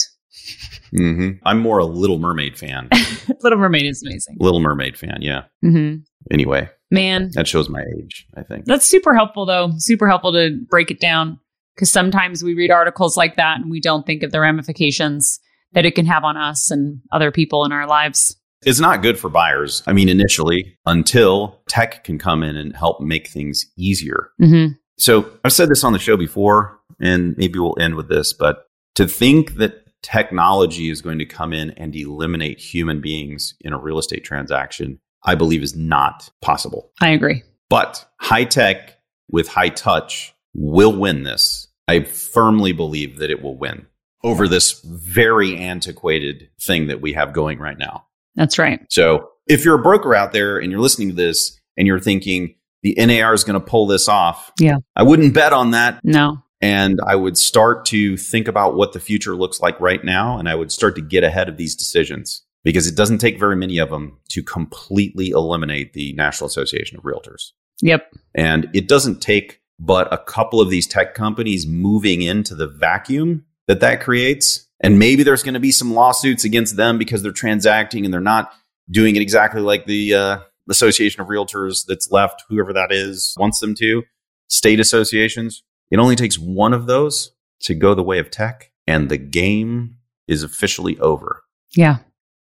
Hmm 0.96 1.30
I'm 1.44 1.58
more 1.58 1.78
a 1.78 1.84
Little 1.84 2.18
Mermaid 2.18 2.58
fan. 2.58 2.88
Little 3.42 3.58
Mermaid 3.58 3.86
is 3.86 4.02
amazing. 4.02 4.36
Little 4.40 4.60
Mermaid 4.60 4.98
fan. 4.98 5.18
Yeah. 5.20 5.44
hmm 5.62 5.96
Anyway, 6.30 6.70
Man, 6.92 7.30
that 7.32 7.48
shows 7.48 7.70
my 7.70 7.82
age, 7.98 8.26
I 8.36 8.42
think. 8.42 8.66
That's 8.66 8.86
super 8.86 9.14
helpful, 9.14 9.46
though. 9.46 9.72
Super 9.78 10.06
helpful 10.06 10.32
to 10.34 10.58
break 10.68 10.90
it 10.90 11.00
down 11.00 11.40
because 11.74 11.90
sometimes 11.90 12.44
we 12.44 12.52
read 12.52 12.70
articles 12.70 13.16
like 13.16 13.36
that 13.36 13.58
and 13.58 13.70
we 13.70 13.80
don't 13.80 14.04
think 14.04 14.22
of 14.22 14.30
the 14.30 14.40
ramifications 14.40 15.40
that 15.72 15.86
it 15.86 15.94
can 15.94 16.04
have 16.04 16.22
on 16.22 16.36
us 16.36 16.70
and 16.70 17.00
other 17.10 17.32
people 17.32 17.64
in 17.64 17.72
our 17.72 17.86
lives. 17.86 18.36
It's 18.64 18.78
not 18.78 19.00
good 19.00 19.18
for 19.18 19.30
buyers. 19.30 19.82
I 19.86 19.94
mean, 19.94 20.10
initially, 20.10 20.76
until 20.84 21.62
tech 21.66 22.04
can 22.04 22.18
come 22.18 22.42
in 22.42 22.56
and 22.58 22.76
help 22.76 23.00
make 23.00 23.26
things 23.26 23.66
easier. 23.78 24.28
Mm-hmm. 24.40 24.74
So 24.98 25.30
I've 25.44 25.54
said 25.54 25.70
this 25.70 25.84
on 25.84 25.94
the 25.94 25.98
show 25.98 26.18
before, 26.18 26.78
and 27.00 27.34
maybe 27.38 27.58
we'll 27.58 27.78
end 27.80 27.94
with 27.94 28.10
this, 28.10 28.34
but 28.34 28.66
to 28.96 29.08
think 29.08 29.54
that 29.54 29.81
technology 30.02 30.90
is 30.90 31.00
going 31.00 31.18
to 31.18 31.24
come 31.26 31.52
in 31.52 31.70
and 31.72 31.94
eliminate 31.94 32.58
human 32.58 33.00
beings 33.00 33.54
in 33.60 33.72
a 33.72 33.78
real 33.78 33.98
estate 33.98 34.24
transaction 34.24 34.98
I 35.24 35.34
believe 35.34 35.62
is 35.62 35.76
not 35.76 36.28
possible. 36.40 36.90
I 37.00 37.10
agree. 37.10 37.42
But 37.70 38.04
high 38.20 38.44
tech 38.44 38.98
with 39.30 39.48
high 39.48 39.68
touch 39.68 40.34
will 40.54 40.94
win 40.94 41.22
this. 41.22 41.68
I 41.88 42.04
firmly 42.04 42.72
believe 42.72 43.18
that 43.18 43.30
it 43.30 43.42
will 43.42 43.56
win 43.56 43.86
over 44.24 44.46
this 44.46 44.80
very 44.84 45.56
antiquated 45.56 46.48
thing 46.60 46.88
that 46.88 47.00
we 47.00 47.12
have 47.12 47.32
going 47.32 47.58
right 47.58 47.78
now. 47.78 48.06
That's 48.34 48.58
right. 48.58 48.80
So 48.90 49.30
if 49.46 49.64
you're 49.64 49.78
a 49.78 49.82
broker 49.82 50.14
out 50.14 50.32
there 50.32 50.58
and 50.58 50.70
you're 50.70 50.80
listening 50.80 51.08
to 51.10 51.14
this 51.14 51.58
and 51.76 51.86
you're 51.86 52.00
thinking 52.00 52.54
the 52.82 52.94
NAR 52.98 53.34
is 53.34 53.44
going 53.44 53.60
to 53.60 53.64
pull 53.66 53.86
this 53.86 54.08
off, 54.08 54.52
Yeah. 54.58 54.76
I 54.96 55.02
wouldn't 55.02 55.34
bet 55.34 55.52
on 55.52 55.72
that. 55.72 56.00
No. 56.04 56.42
And 56.62 57.00
I 57.04 57.16
would 57.16 57.36
start 57.36 57.84
to 57.86 58.16
think 58.16 58.46
about 58.46 58.76
what 58.76 58.92
the 58.92 59.00
future 59.00 59.34
looks 59.34 59.60
like 59.60 59.78
right 59.80 60.02
now. 60.04 60.38
And 60.38 60.48
I 60.48 60.54
would 60.54 60.70
start 60.70 60.94
to 60.94 61.02
get 61.02 61.24
ahead 61.24 61.48
of 61.48 61.56
these 61.56 61.74
decisions 61.74 62.42
because 62.64 62.86
it 62.86 62.96
doesn't 62.96 63.18
take 63.18 63.38
very 63.38 63.56
many 63.56 63.78
of 63.78 63.90
them 63.90 64.18
to 64.28 64.42
completely 64.42 65.30
eliminate 65.30 65.92
the 65.92 66.12
National 66.12 66.46
Association 66.46 66.96
of 66.96 67.02
Realtors. 67.02 67.50
Yep. 67.80 68.14
And 68.34 68.70
it 68.72 68.88
doesn't 68.88 69.20
take 69.20 69.60
but 69.80 70.12
a 70.12 70.18
couple 70.18 70.60
of 70.60 70.70
these 70.70 70.86
tech 70.86 71.14
companies 71.14 71.66
moving 71.66 72.22
into 72.22 72.54
the 72.54 72.68
vacuum 72.68 73.44
that 73.66 73.80
that 73.80 74.00
creates. 74.00 74.68
And 74.78 74.98
maybe 74.98 75.24
there's 75.24 75.42
going 75.42 75.54
to 75.54 75.60
be 75.60 75.72
some 75.72 75.92
lawsuits 75.92 76.44
against 76.44 76.76
them 76.76 76.98
because 76.98 77.22
they're 77.22 77.32
transacting 77.32 78.04
and 78.04 78.14
they're 78.14 78.20
not 78.20 78.52
doing 78.88 79.16
it 79.16 79.22
exactly 79.22 79.60
like 79.60 79.86
the 79.86 80.14
uh, 80.14 80.38
Association 80.70 81.20
of 81.20 81.26
Realtors 81.26 81.84
that's 81.86 82.10
left, 82.12 82.44
whoever 82.48 82.72
that 82.72 82.92
is, 82.92 83.34
wants 83.38 83.58
them 83.58 83.74
to. 83.76 84.04
State 84.48 84.78
associations. 84.78 85.64
It 85.92 85.98
only 85.98 86.16
takes 86.16 86.38
one 86.38 86.72
of 86.72 86.86
those 86.86 87.32
to 87.60 87.74
go 87.74 87.94
the 87.94 88.02
way 88.02 88.18
of 88.18 88.30
tech, 88.30 88.72
and 88.86 89.10
the 89.10 89.18
game 89.18 89.98
is 90.26 90.42
officially 90.42 90.98
over. 90.98 91.42
Yeah. 91.76 91.98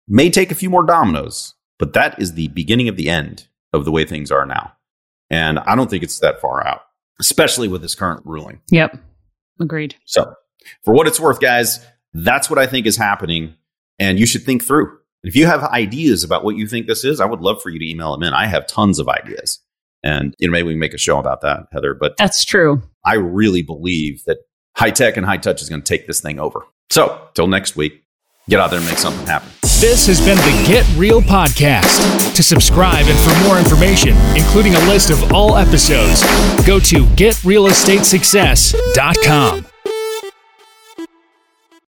May 0.05 0.29
take 0.29 0.51
a 0.51 0.55
few 0.55 0.69
more 0.69 0.85
dominoes, 0.85 1.55
but 1.79 1.93
that 1.93 2.21
is 2.21 2.33
the 2.33 2.49
beginning 2.49 2.89
of 2.89 2.97
the 2.97 3.09
end 3.09 3.47
of 3.71 3.85
the 3.85 3.91
way 3.91 4.03
things 4.03 4.31
are 4.31 4.45
now. 4.45 4.73
And 5.29 5.59
I 5.59 5.75
don't 5.75 5.89
think 5.89 6.03
it's 6.03 6.19
that 6.19 6.41
far 6.41 6.67
out, 6.67 6.81
especially 7.21 7.69
with 7.69 7.81
this 7.81 7.95
current 7.95 8.21
ruling. 8.25 8.59
Yep. 8.69 8.97
Agreed. 9.61 9.95
So, 10.03 10.33
for 10.83 10.93
what 10.93 11.07
it's 11.07 11.19
worth, 11.19 11.39
guys, 11.39 11.79
that's 12.13 12.49
what 12.49 12.59
I 12.59 12.67
think 12.67 12.85
is 12.85 12.97
happening. 12.97 13.55
And 13.97 14.19
you 14.19 14.25
should 14.25 14.43
think 14.43 14.61
through. 14.61 14.97
If 15.23 15.37
you 15.37 15.45
have 15.45 15.63
ideas 15.63 16.25
about 16.25 16.43
what 16.43 16.57
you 16.57 16.67
think 16.67 16.87
this 16.87 17.05
is, 17.05 17.21
I 17.21 17.25
would 17.25 17.41
love 17.41 17.61
for 17.61 17.69
you 17.69 17.79
to 17.79 17.89
email 17.89 18.11
them 18.11 18.23
in. 18.23 18.33
I 18.33 18.45
have 18.45 18.67
tons 18.67 18.99
of 18.99 19.07
ideas. 19.07 19.59
And 20.07 20.33
you 20.39 20.47
know, 20.47 20.53
maybe 20.53 20.67
we 20.67 20.73
can 20.73 20.79
make 20.79 20.93
a 20.93 20.97
show 20.97 21.19
about 21.19 21.41
that, 21.41 21.67
Heather. 21.71 21.93
But 21.93 22.15
That's 22.17 22.43
true. 22.45 22.81
I 23.05 23.15
really 23.15 23.61
believe 23.61 24.23
that 24.25 24.37
high 24.75 24.91
tech 24.91 25.17
and 25.17 25.25
high 25.25 25.35
touch 25.37 25.61
is 25.61 25.67
going 25.69 25.81
to 25.81 25.87
take 25.87 26.07
this 26.07 26.21
thing 26.21 26.39
over. 26.39 26.61
So, 26.89 27.27
till 27.33 27.47
next 27.47 27.75
week, 27.75 28.05
get 28.47 28.61
out 28.61 28.69
there 28.69 28.79
and 28.79 28.87
make 28.87 28.97
something 28.97 29.27
happen. 29.27 29.49
This 29.61 30.07
has 30.07 30.21
been 30.21 30.37
the 30.37 30.63
Get 30.65 30.87
Real 30.97 31.21
Podcast. 31.21 32.33
To 32.35 32.41
subscribe 32.41 33.05
and 33.07 33.19
for 33.19 33.37
more 33.47 33.59
information, 33.59 34.15
including 34.35 34.75
a 34.75 34.79
list 34.87 35.09
of 35.09 35.33
all 35.33 35.57
episodes, 35.57 36.23
go 36.65 36.79
to 36.79 37.03
getrealestatesuccess.com. 37.15 39.66